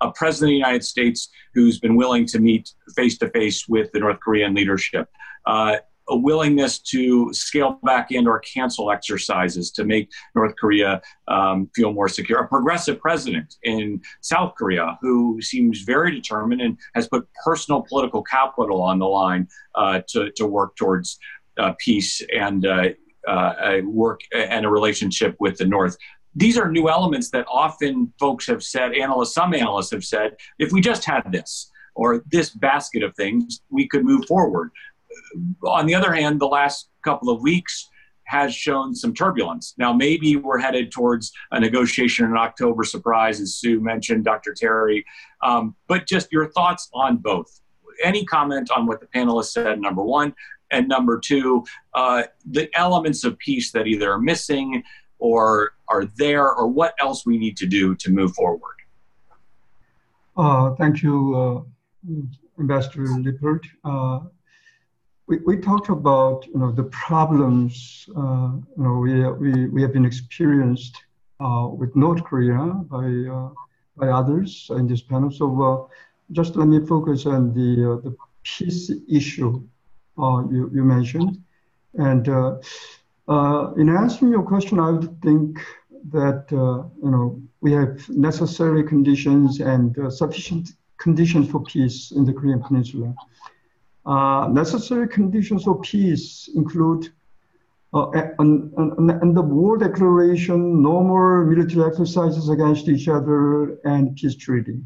[0.00, 3.92] A president of the United States who's been willing to meet face to face with
[3.92, 5.08] the North Korean leadership.
[5.46, 5.76] Uh,
[6.08, 11.92] a willingness to scale back in or cancel exercises to make North Korea um, feel
[11.92, 12.40] more secure.
[12.40, 18.22] A progressive president in South Korea who seems very determined and has put personal political
[18.22, 21.18] capital on the line uh, to, to work towards
[21.58, 22.88] uh, peace and uh,
[23.28, 25.96] uh work and a relationship with the North.
[26.34, 30.72] These are new elements that often folks have said, analysts, some analysts have said, if
[30.72, 34.70] we just had this or this basket of things, we could move forward
[35.64, 37.88] on the other hand, the last couple of weeks
[38.24, 39.74] has shown some turbulence.
[39.76, 44.54] Now, maybe we're headed towards a negotiation in October surprise, as Sue mentioned, Dr.
[44.54, 45.04] Terry.
[45.42, 47.60] Um, but just your thoughts on both.
[48.02, 50.34] Any comment on what the panelists said, number one,
[50.70, 54.82] and number two, uh, the elements of peace that either are missing
[55.18, 58.76] or are there, or what else we need to do to move forward?
[60.36, 61.64] Uh, thank you,
[62.08, 62.20] uh,
[62.58, 63.66] Ambassador Lippert.
[65.26, 69.12] We, we talked about you know the problems uh, you know we,
[69.42, 70.96] we, we have been experienced
[71.40, 72.58] uh, with North Korea
[72.94, 73.50] by uh,
[73.96, 75.30] by others in this panel.
[75.30, 75.94] So uh,
[76.30, 79.62] just let me focus on the uh, the peace issue
[80.18, 81.42] uh, you, you mentioned,
[81.94, 82.26] and
[83.80, 85.60] in answering your question, I would think
[86.10, 92.62] that you know we have necessary conditions and sufficient conditions for peace in the Korean
[92.62, 93.14] Peninsula.
[94.04, 97.08] Uh, necessary conditions of peace include
[97.94, 104.34] uh, and, and, the war declaration, no more military exercises against each other, and peace
[104.34, 104.80] treaty.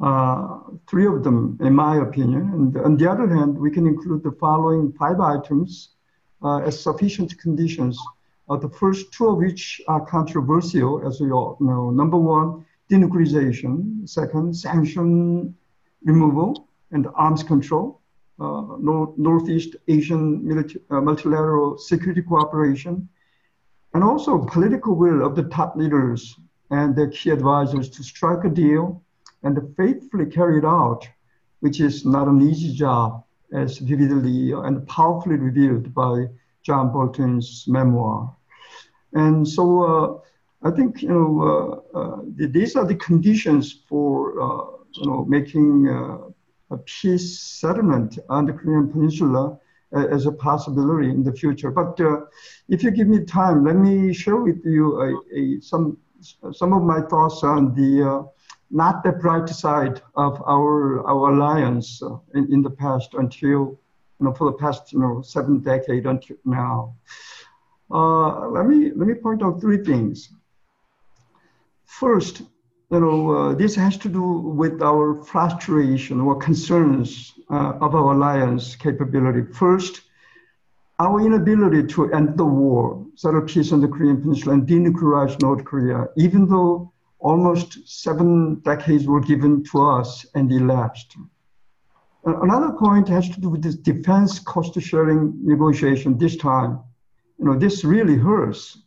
[0.00, 2.50] Uh, three of them, in my opinion.
[2.54, 5.90] And on the other hand, we can include the following five items
[6.42, 8.00] uh, as sufficient conditions.
[8.48, 11.90] Uh, the first two of which are controversial, as we all know.
[11.90, 14.08] Number one, denuclearization.
[14.08, 15.54] Second, sanction
[16.04, 18.00] removal and arms control,
[18.40, 23.08] uh, North, Northeast Asian uh, multilateral security cooperation,
[23.94, 26.36] and also political will of the top leaders
[26.70, 29.02] and their key advisors to strike a deal
[29.42, 31.06] and faithfully carry it out,
[31.60, 36.26] which is not an easy job, as vividly and powerfully revealed by
[36.62, 38.34] John Bolton's memoir.
[39.12, 44.64] And so uh, I think you know uh, uh, these are the conditions for uh,
[44.92, 46.31] you know making
[46.78, 49.58] peace settlement on the Korean Peninsula
[49.94, 51.70] uh, as a possibility in the future.
[51.70, 52.22] But uh,
[52.68, 55.98] if you give me time, let me share with you a, a, some
[56.52, 58.22] some of my thoughts on the uh,
[58.70, 62.02] not the bright side of our our alliance
[62.34, 63.78] in, in the past until
[64.18, 66.94] you know for the past you know seven decades until now.
[67.90, 70.30] Uh, let me let me point out three things.
[71.84, 72.42] First,
[72.92, 78.12] you know, uh, this has to do with our frustration or concerns uh, of our
[78.12, 79.50] alliance capability.
[79.50, 80.02] First,
[80.98, 85.64] our inability to end the war, settle peace on the Korean Peninsula, and denuclearize North
[85.64, 91.16] Korea, even though almost seven decades were given to us and elapsed.
[92.26, 96.78] Another point has to do with this defense cost sharing negotiation this time.
[97.38, 98.78] You know, this really hurts.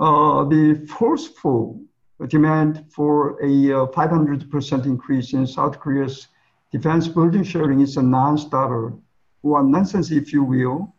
[0.00, 1.85] Uh, the forceful
[2.24, 6.28] demand for a 500% uh, increase in South Korea's
[6.72, 8.94] defense burden sharing is a non-starter,
[9.42, 10.94] or nonsense, if you will,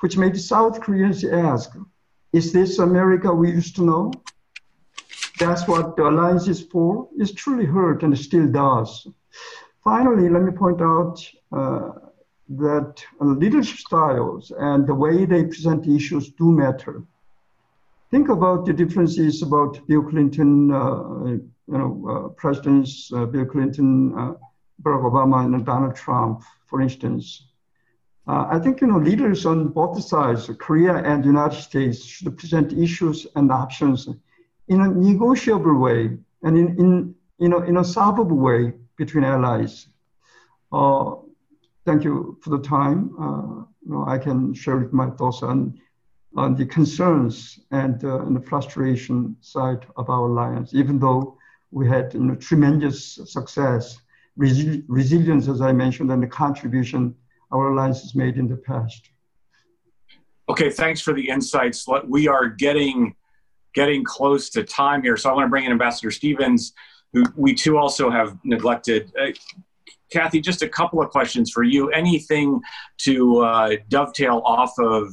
[0.00, 1.76] which made South Koreans ask,
[2.32, 4.12] is this America we used to know?
[5.38, 7.08] That's what the alliance is for.
[7.16, 9.06] It's truly hurt and still does.
[9.84, 11.16] Finally, let me point out
[11.52, 11.92] uh,
[12.48, 17.02] that leadership styles and the way they present issues do matter
[18.10, 24.12] think about the differences about Bill Clinton, uh, you know, uh, presidents uh, Bill Clinton,
[24.16, 24.34] uh,
[24.82, 27.48] Barack Obama, and Donald Trump, for instance.
[28.28, 32.72] Uh, I think you know leaders on both sides, Korea and United States, should present
[32.72, 34.08] issues and options
[34.68, 39.88] in a negotiable way and in, in you know in a solvable way between allies.
[40.72, 41.14] Uh,
[41.84, 43.10] thank you for the time.
[43.84, 45.78] you know, I can share my thoughts on
[46.36, 51.38] on the concerns and, uh, and the frustration side of our alliance, even though
[51.70, 53.98] we had you know, tremendous success,
[54.38, 57.14] Resi- resilience, as I mentioned, and the contribution
[57.52, 59.08] our alliance has made in the past.
[60.48, 61.86] Okay, thanks for the insights.
[62.06, 63.14] We are getting
[63.74, 66.72] getting close to time here, so I want to bring in Ambassador Stephens,
[67.12, 69.12] who we too also have neglected.
[69.20, 69.28] Uh,
[70.12, 71.90] Kathy, just a couple of questions for you.
[71.90, 72.60] Anything
[72.98, 75.08] to uh, dovetail off of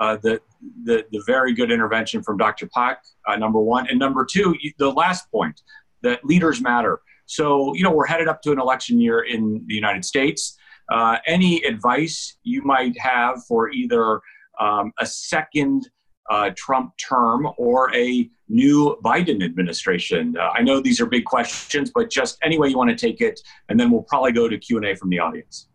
[0.00, 0.40] uh, the,
[0.84, 2.66] the, the very good intervention from Dr.
[2.66, 2.96] Paik,
[3.28, 5.60] uh, number one, and number two, the last point
[6.02, 7.00] that leaders matter.
[7.26, 10.56] So you know we're headed up to an election year in the United States.
[10.90, 14.20] Uh, any advice you might have for either
[14.58, 15.88] um, a second
[16.28, 20.36] uh, Trump term or a new Biden administration?
[20.36, 23.20] Uh, I know these are big questions, but just any way you want to take
[23.20, 23.38] it,
[23.68, 25.68] and then we'll probably go to Q and A from the audience.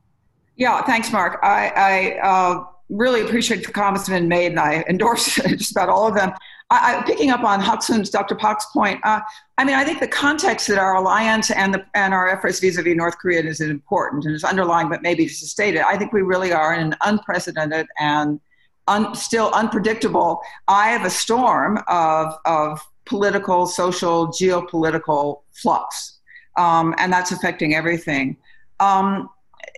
[0.58, 1.40] Yeah, thanks, Mark.
[1.44, 6.08] I, I uh, really appreciate the comments been made, and I endorse just about all
[6.08, 6.34] of them.
[6.72, 8.36] I, I, picking up on Hak-Soon's, Dr.
[8.36, 9.22] Paik's point, uh,
[9.58, 12.96] I mean, I think the context that our alliance and, the, and our efforts vis-a-vis
[12.96, 16.12] North Korea is important and is underlying, but maybe just to state it, I think
[16.12, 18.40] we really are in an unprecedented and
[18.88, 26.20] un, still unpredictable eye of a storm of, of political, social, geopolitical flux.
[26.58, 28.38] Um, and that's affecting everything.
[28.80, 29.30] Um,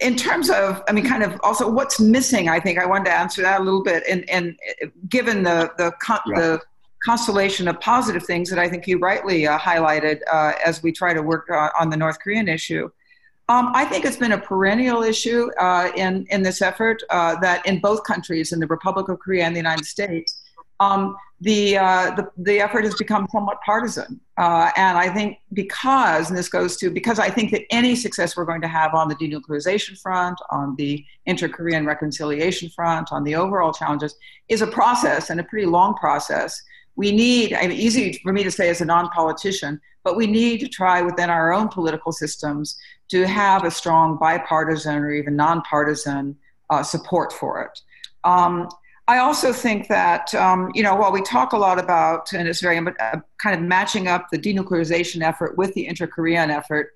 [0.02, 3.14] in terms of, I mean, kind of also what's missing, I think I wanted to
[3.14, 4.04] answer that a little bit.
[4.10, 4.58] And, and
[5.10, 5.94] given the, the,
[6.28, 6.40] yeah.
[6.40, 6.62] the
[7.04, 11.14] constellation of positive things that I think you rightly uh, highlighted uh, as we try
[11.14, 12.90] to work uh, on the North Korean issue,
[13.50, 17.66] um, I think it's been a perennial issue uh, in, in this effort uh, that
[17.66, 20.42] in both countries, in the Republic of Korea and the United States,
[20.80, 24.20] um, the, uh, the, the effort has become somewhat partisan.
[24.38, 28.36] Uh, and I think because, and this goes to, because I think that any success
[28.36, 33.24] we're going to have on the denuclearization front, on the inter Korean reconciliation front, on
[33.24, 34.16] the overall challenges,
[34.50, 36.62] is a process and a pretty long process.
[36.96, 40.26] We need, I mean, easy for me to say as a non politician, but we
[40.26, 42.78] need to try within our own political systems
[43.10, 46.36] to have a strong bipartisan or even nonpartisan
[46.72, 47.80] uh, support for it.
[48.24, 48.70] Um,
[49.08, 52.62] I also think that, um, you know, while we talk a lot about, and it's
[52.62, 56.92] very uh, kind of matching up the denuclearization effort with the inter Korean effort,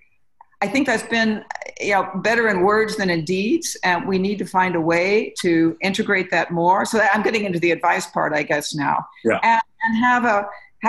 [0.62, 1.44] I think that's been
[1.80, 5.34] you know, better in words than in deeds, and we need to find a way
[5.40, 6.86] to integrate that more.
[6.86, 9.06] So I'm getting into the advice part, I guess, now.
[9.24, 9.40] Yeah.
[9.42, 10.48] And, and have a,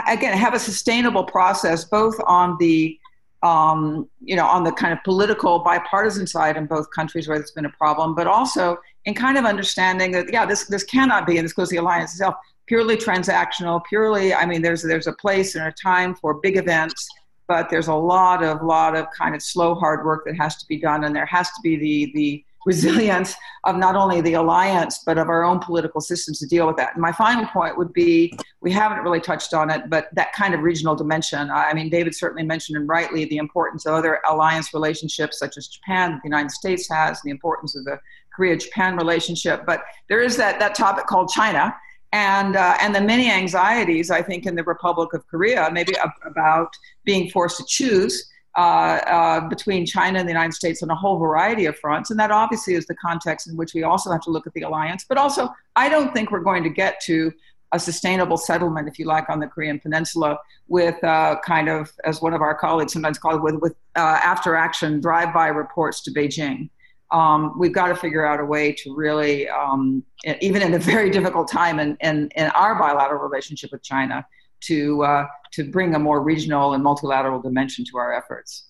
[0.09, 2.99] again have a sustainable process both on the
[3.43, 7.51] um, you know on the kind of political bipartisan side in both countries where there's
[7.51, 11.39] been a problem but also in kind of understanding that yeah this this cannot be
[11.39, 12.35] and this goes to the alliance itself
[12.67, 17.09] purely transactional purely i mean there's there's a place and a time for big events
[17.49, 20.67] but there's a lot of lot of kind of slow hard work that has to
[20.69, 23.35] be done and there has to be the the resilience
[23.65, 26.95] of not only the alliance but of our own political systems to deal with that.
[26.95, 30.55] And my final point would be we haven't really touched on it, but that kind
[30.55, 31.51] of regional dimension.
[31.51, 35.69] I mean, David certainly mentioned and rightly the importance of other alliance relationships such as
[35.69, 37.99] Japan, the United States has, and the importance of the
[38.35, 39.65] Korea-Japan relationship.
[39.67, 41.75] But there is that that topic called China.
[42.15, 45.95] And, uh, and the many anxieties, I think, in the Republic of Korea, maybe
[46.27, 46.71] about
[47.05, 51.19] being forced to choose uh, uh, between China and the United States on a whole
[51.19, 52.11] variety of fronts.
[52.11, 54.61] And that obviously is the context in which we also have to look at the
[54.61, 55.07] alliance.
[55.09, 57.33] But also, I don't think we're going to get to
[57.73, 62.21] a sustainable settlement, if you like, on the Korean Peninsula with uh, kind of, as
[62.21, 66.03] one of our colleagues sometimes call it, with, with uh, after action drive by reports
[66.03, 66.69] to Beijing.
[67.13, 70.03] Um, we've got to figure out a way to really, um,
[70.41, 74.27] even in a very difficult time in, in, in our bilateral relationship with China,
[74.63, 78.69] to uh, to bring a more regional and multilateral dimension to our efforts.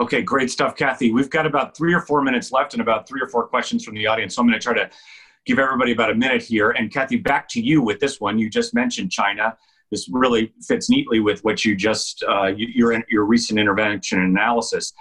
[0.00, 1.12] Okay, great stuff, Kathy.
[1.12, 3.94] We've got about three or four minutes left and about three or four questions from
[3.94, 4.34] the audience.
[4.34, 4.90] So I'm going to try to
[5.46, 6.70] give everybody about a minute here.
[6.70, 8.38] And Kathy, back to you with this one.
[8.38, 9.56] You just mentioned China.
[9.90, 14.92] This really fits neatly with what you just uh, your your recent intervention analysis.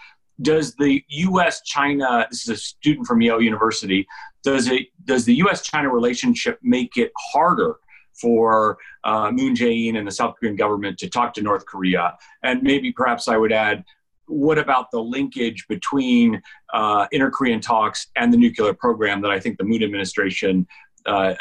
[0.42, 1.62] Does the U.S.
[1.62, 2.28] China?
[2.30, 4.08] This is a student from Yale University.
[4.44, 4.88] Does it?
[5.06, 5.62] Does the U.S.
[5.62, 7.76] China relationship make it harder
[8.14, 12.18] for uh, Moon Jae-in and the South Korean government to talk to North Korea.
[12.44, 13.84] And maybe perhaps I would add,
[14.28, 16.42] what about the linkage between
[16.74, 20.68] uh, inter-Korean talks and the nuclear program that I think the Moon administration,
[21.06, 21.34] uh,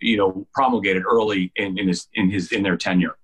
[0.00, 3.16] you know, promulgated early in, in his in his in their tenure?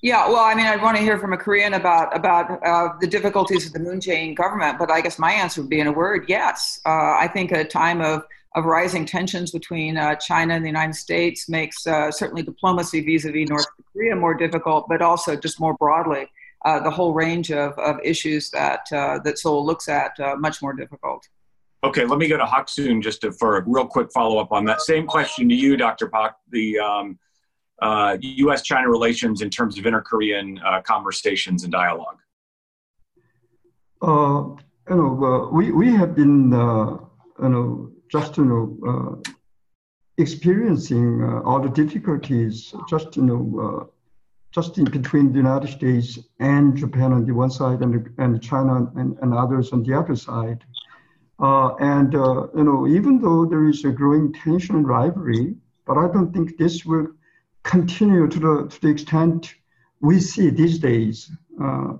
[0.00, 3.06] Yeah, well, I mean, I'd want to hear from a Korean about about uh, the
[3.06, 5.92] difficulties of the Moon Jae-in government, but I guess my answer would be in a
[5.92, 6.80] word, yes.
[6.86, 8.22] Uh, I think a time of
[8.54, 13.48] of rising tensions between uh, China and the United States makes uh, certainly diplomacy vis-a-vis
[13.48, 16.26] North Korea more difficult, but also just more broadly
[16.64, 20.74] uh, the whole range of, of issues that uh, that Seoul looks at much more
[20.74, 21.28] difficult.
[21.82, 24.80] Okay, let me go to Hak-Soon just to, for a real quick follow-up on that
[24.80, 26.08] same question to you, Dr.
[26.08, 26.32] Paik.
[26.50, 27.18] The um,
[27.80, 28.62] uh, U.S.
[28.62, 32.18] China relations in terms of inter Korean uh, conversations and dialogue?
[34.02, 34.56] Uh,
[34.88, 36.96] you know, uh, we, we have been, uh,
[37.42, 39.22] you know, just, you know,
[40.16, 43.90] experiencing all the difficulties, just, you know,
[44.50, 48.90] just in between the United States and Japan on the one side and, and China
[48.96, 50.64] and, and others on the other side.
[51.40, 55.54] Uh, and, uh, you know, even though there is a growing tension and rivalry,
[55.86, 57.08] but I don't think this will
[57.68, 59.54] continue to the, to the extent
[60.00, 61.30] we see these days.
[61.62, 61.92] Uh,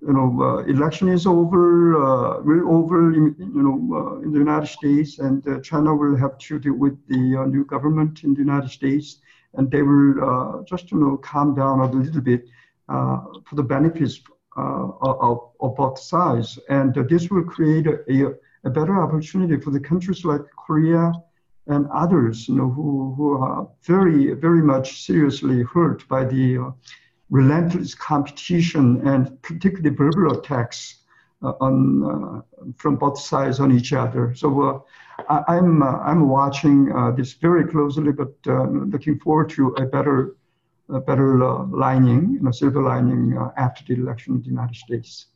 [0.00, 4.38] you know, uh, election is over, uh, will over, in, you know, uh, in the
[4.38, 7.22] United States, and China will have to deal with the
[7.54, 9.18] new government in the United States
[9.54, 12.44] and they will uh, just you know calm down a little bit
[12.88, 14.20] uh, for the benefits
[14.56, 18.34] uh, of, of both sides, and this will create a,
[18.64, 21.12] a better opportunity for the countries like Korea
[21.68, 26.70] and others, you know, who, who are very, very much seriously hurt by the uh,
[27.30, 30.96] relentless competition and particularly verbal attacks
[31.42, 34.34] uh, on uh, from both sides on each other.
[34.34, 34.84] So
[35.28, 40.34] I, am I'm, I'm watching uh, this very closely, but looking forward to a better
[40.90, 44.76] a better uh, lining, you know, silver lining uh, after the election in the United
[44.76, 45.26] States.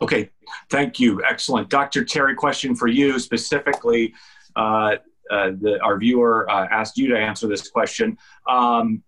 [0.00, 0.30] Okay,
[0.68, 1.22] thank you.
[1.24, 1.68] Excellent.
[1.68, 2.04] Dr.
[2.04, 4.14] Terry, question for you specifically.
[4.56, 4.96] Uh, uh,
[5.30, 8.18] the, our viewer uh, asked you to answer this question.
[8.48, 9.02] Um,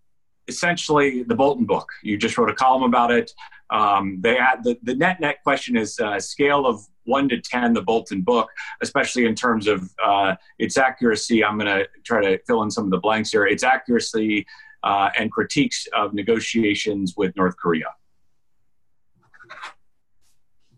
[0.49, 1.89] essentially, the Bolton book.
[2.03, 3.33] You just wrote a column about it.
[3.71, 7.75] Um, they had, the, the net net question is uh, scale of one to 10,
[7.75, 8.49] the Bolton book,
[8.83, 11.45] especially in terms of uh, its accuracy.
[11.45, 13.47] I'm going to try to fill in some of the blanks here.
[13.47, 14.47] Its accuracy
[14.83, 17.87] uh, and critiques of negotiations with North Korea.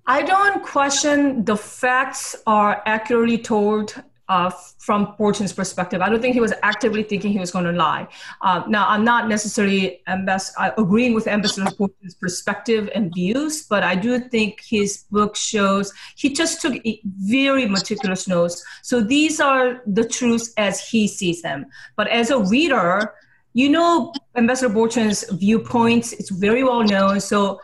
[0.07, 6.01] I don't question the facts are accurately told uh, from Bolton's perspective.
[6.01, 8.09] I don't think he was actively thinking he was going to lie.
[8.43, 13.83] Uh, now, I'm not necessarily ambas- uh, agreeing with Ambassador Bolton's perspective and views, but
[13.83, 16.75] I do think his book shows he just took
[17.05, 18.65] very meticulous notes.
[18.83, 21.67] So these are the truths as he sees them.
[21.97, 23.15] But as a reader,
[23.53, 26.13] you know Ambassador Bolton's viewpoints.
[26.13, 27.21] It's very well known.
[27.21, 27.61] So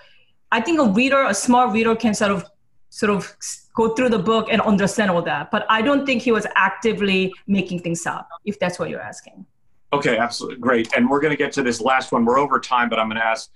[0.50, 2.46] I think a reader, a smart reader, can sort of
[2.88, 3.34] sort of
[3.74, 5.50] go through the book and understand all that.
[5.50, 9.46] But I don't think he was actively making things up, if that's what you're asking.
[9.92, 10.92] Okay, absolutely great.
[10.96, 12.24] And we're going to get to this last one.
[12.24, 13.50] We're over time, but I'm going to ask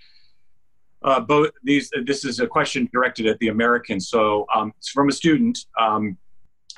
[1.02, 1.90] uh, both these.
[2.04, 4.08] This is a question directed at the Americans.
[4.08, 5.58] So um, it's from a student.
[5.80, 6.18] Um,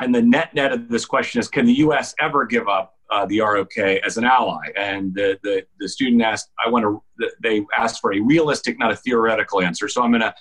[0.00, 2.14] and the net net of this question is: Can the U.S.
[2.20, 4.66] ever give up uh, the ROK as an ally?
[4.76, 7.30] And the, the the student asked, I want to.
[7.42, 9.88] They asked for a realistic, not a theoretical answer.
[9.88, 10.34] So I'm going to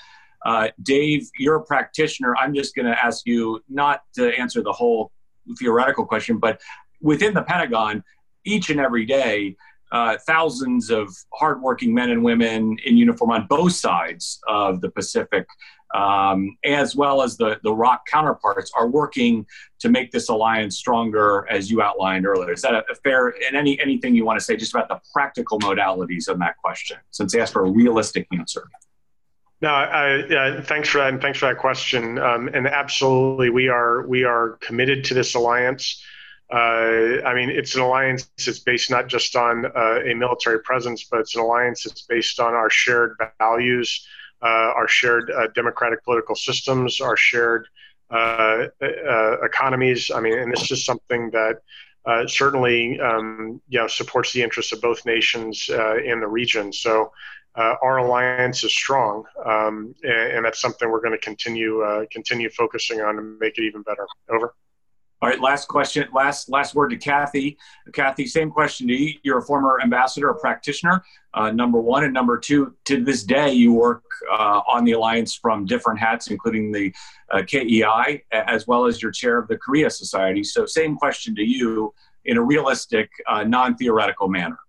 [0.46, 2.36] uh, Dave, you're a practitioner.
[2.38, 5.12] I'm just going to ask you not to answer the whole
[5.58, 6.62] theoretical question, but
[7.02, 8.04] within the Pentagon,
[8.46, 9.56] each and every day,
[9.92, 15.46] uh, thousands of hardworking men and women in uniform on both sides of the Pacific,
[15.96, 19.46] um, as well as the, the ROK counterparts, are working
[19.80, 22.52] to make this alliance stronger, as you outlined earlier.
[22.52, 25.00] Is that a, a fair, and any anything you want to say just about the
[25.14, 28.68] practical modalities of that question, since they asked for a realistic answer?
[29.60, 32.20] No, I, thanks for that, and thanks for that question.
[32.20, 36.04] Um, and absolutely, we are we are committed to this alliance.
[36.52, 41.06] Uh, I mean, it's an alliance that's based not just on uh, a military presence,
[41.10, 44.08] but it's an alliance that's based on our shared values,
[44.44, 44.46] uh,
[44.76, 47.68] our shared uh, democratic political systems, our shared
[48.12, 50.12] uh, uh, economies.
[50.14, 51.62] I mean, and this is something that
[52.30, 56.72] certainly um, you know supports the interests of both nations in the region.
[56.72, 57.12] So
[57.58, 62.06] uh, our alliance is strong, um, and, and, that's something we're going to continue uh,
[62.12, 64.06] continue focusing on to make it even better.
[64.30, 64.54] Over.
[65.20, 67.58] All right, last question, last last word to Kathy.
[67.94, 69.16] Kathy, same question to you.
[69.24, 71.04] You're a former ambassador, a practitioner.
[71.34, 75.34] Uh, number one and number two, to this day, you work uh, on the alliance
[75.34, 76.94] from different hats, including the
[77.32, 80.44] uh, KEI, as well as your chair of the Korea Society.
[80.44, 81.96] So, same question to you
[82.26, 84.60] in a realistic, uh, non-theoretical manner.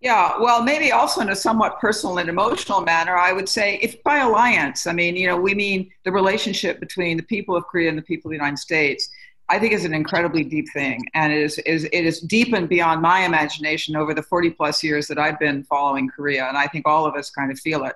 [0.00, 4.02] Yeah, well, maybe also in a somewhat personal and emotional manner, I would say if
[4.02, 7.88] by alliance, I mean, you know, we mean the relationship between the people of Korea
[7.88, 9.08] and the people of the United States.
[9.48, 13.00] I think is an incredibly deep thing, and it is, is it is deepened beyond
[13.00, 16.86] my imagination over the 40 plus years that I've been following Korea, and I think
[16.86, 17.94] all of us kind of feel it.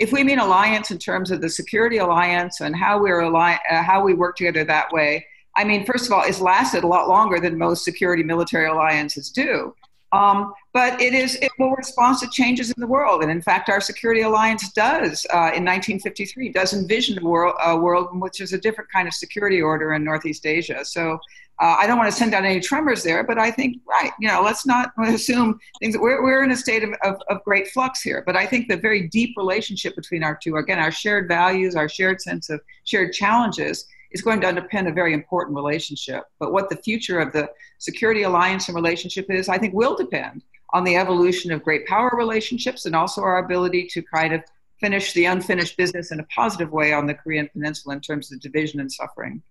[0.00, 4.02] If we mean alliance in terms of the security alliance and how we're uh, how
[4.02, 5.24] we work together that way,
[5.56, 9.30] I mean, first of all, it's lasted a lot longer than most security military alliances
[9.30, 9.74] do.
[10.12, 13.68] Um, but it is it will respond to changes in the world, and in fact,
[13.68, 18.40] our security alliance does uh, in 1953 does envision a world, a world in which
[18.40, 20.84] is a different kind of security order in Northeast Asia.
[20.84, 21.18] So.
[21.60, 24.28] Uh, I don't want to send out any tremors there, but I think, right, you
[24.28, 25.98] know, let's not assume things.
[25.98, 28.76] We're, we're in a state of, of, of great flux here, but I think the
[28.76, 33.12] very deep relationship between our two, again, our shared values, our shared sense of shared
[33.12, 36.24] challenges, is going to underpin a very important relationship.
[36.38, 40.42] But what the future of the security alliance and relationship is, I think, will depend
[40.72, 44.42] on the evolution of great power relationships and also our ability to kind of
[44.80, 48.40] finish the unfinished business in a positive way on the Korean Peninsula in terms of
[48.40, 49.42] division and suffering.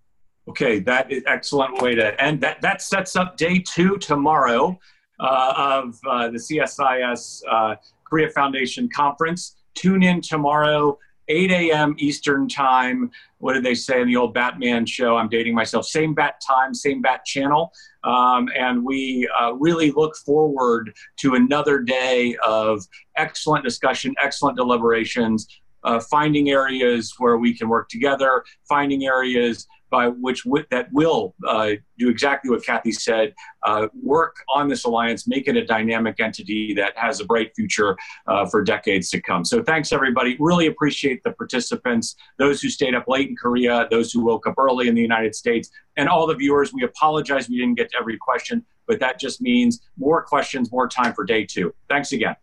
[0.48, 2.40] Okay, that is excellent way to end.
[2.42, 4.80] That that sets up day two tomorrow
[5.20, 9.58] uh, of uh, the CSIS uh, Korea Foundation conference.
[9.74, 10.98] Tune in tomorrow
[11.28, 11.96] 8 a.m.
[11.98, 13.12] Eastern Time.
[13.40, 15.18] What did they say in the old Batman show?
[15.18, 15.86] I'm dating myself.
[15.86, 17.72] Same bat time, same bat channel.
[18.04, 25.48] Um, and we uh, really look forward to another day of excellent discussion, excellent deliberations,
[25.84, 31.36] uh, finding areas where we can work together, finding areas by which w- that will
[31.48, 33.34] uh, do exactly what Kathy said,
[33.64, 37.98] uh, work on this alliance, make it a dynamic entity that has a bright future
[38.28, 39.46] uh, for decades to come.
[39.46, 40.36] So thanks everybody.
[40.40, 44.56] Really appreciate the participants, those who stayed up late in Korea, those who woke up
[44.58, 46.74] early in the United States, and all the viewers.
[46.74, 50.88] We apologize we didn't get to every question, but that just means more questions, more
[50.88, 51.74] time for day two.
[51.90, 52.36] Thanks again.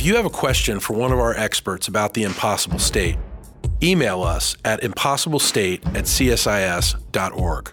[0.00, 3.18] If you have a question for one of our experts about the impossible state,
[3.82, 7.72] email us at impossiblestate at csis.org.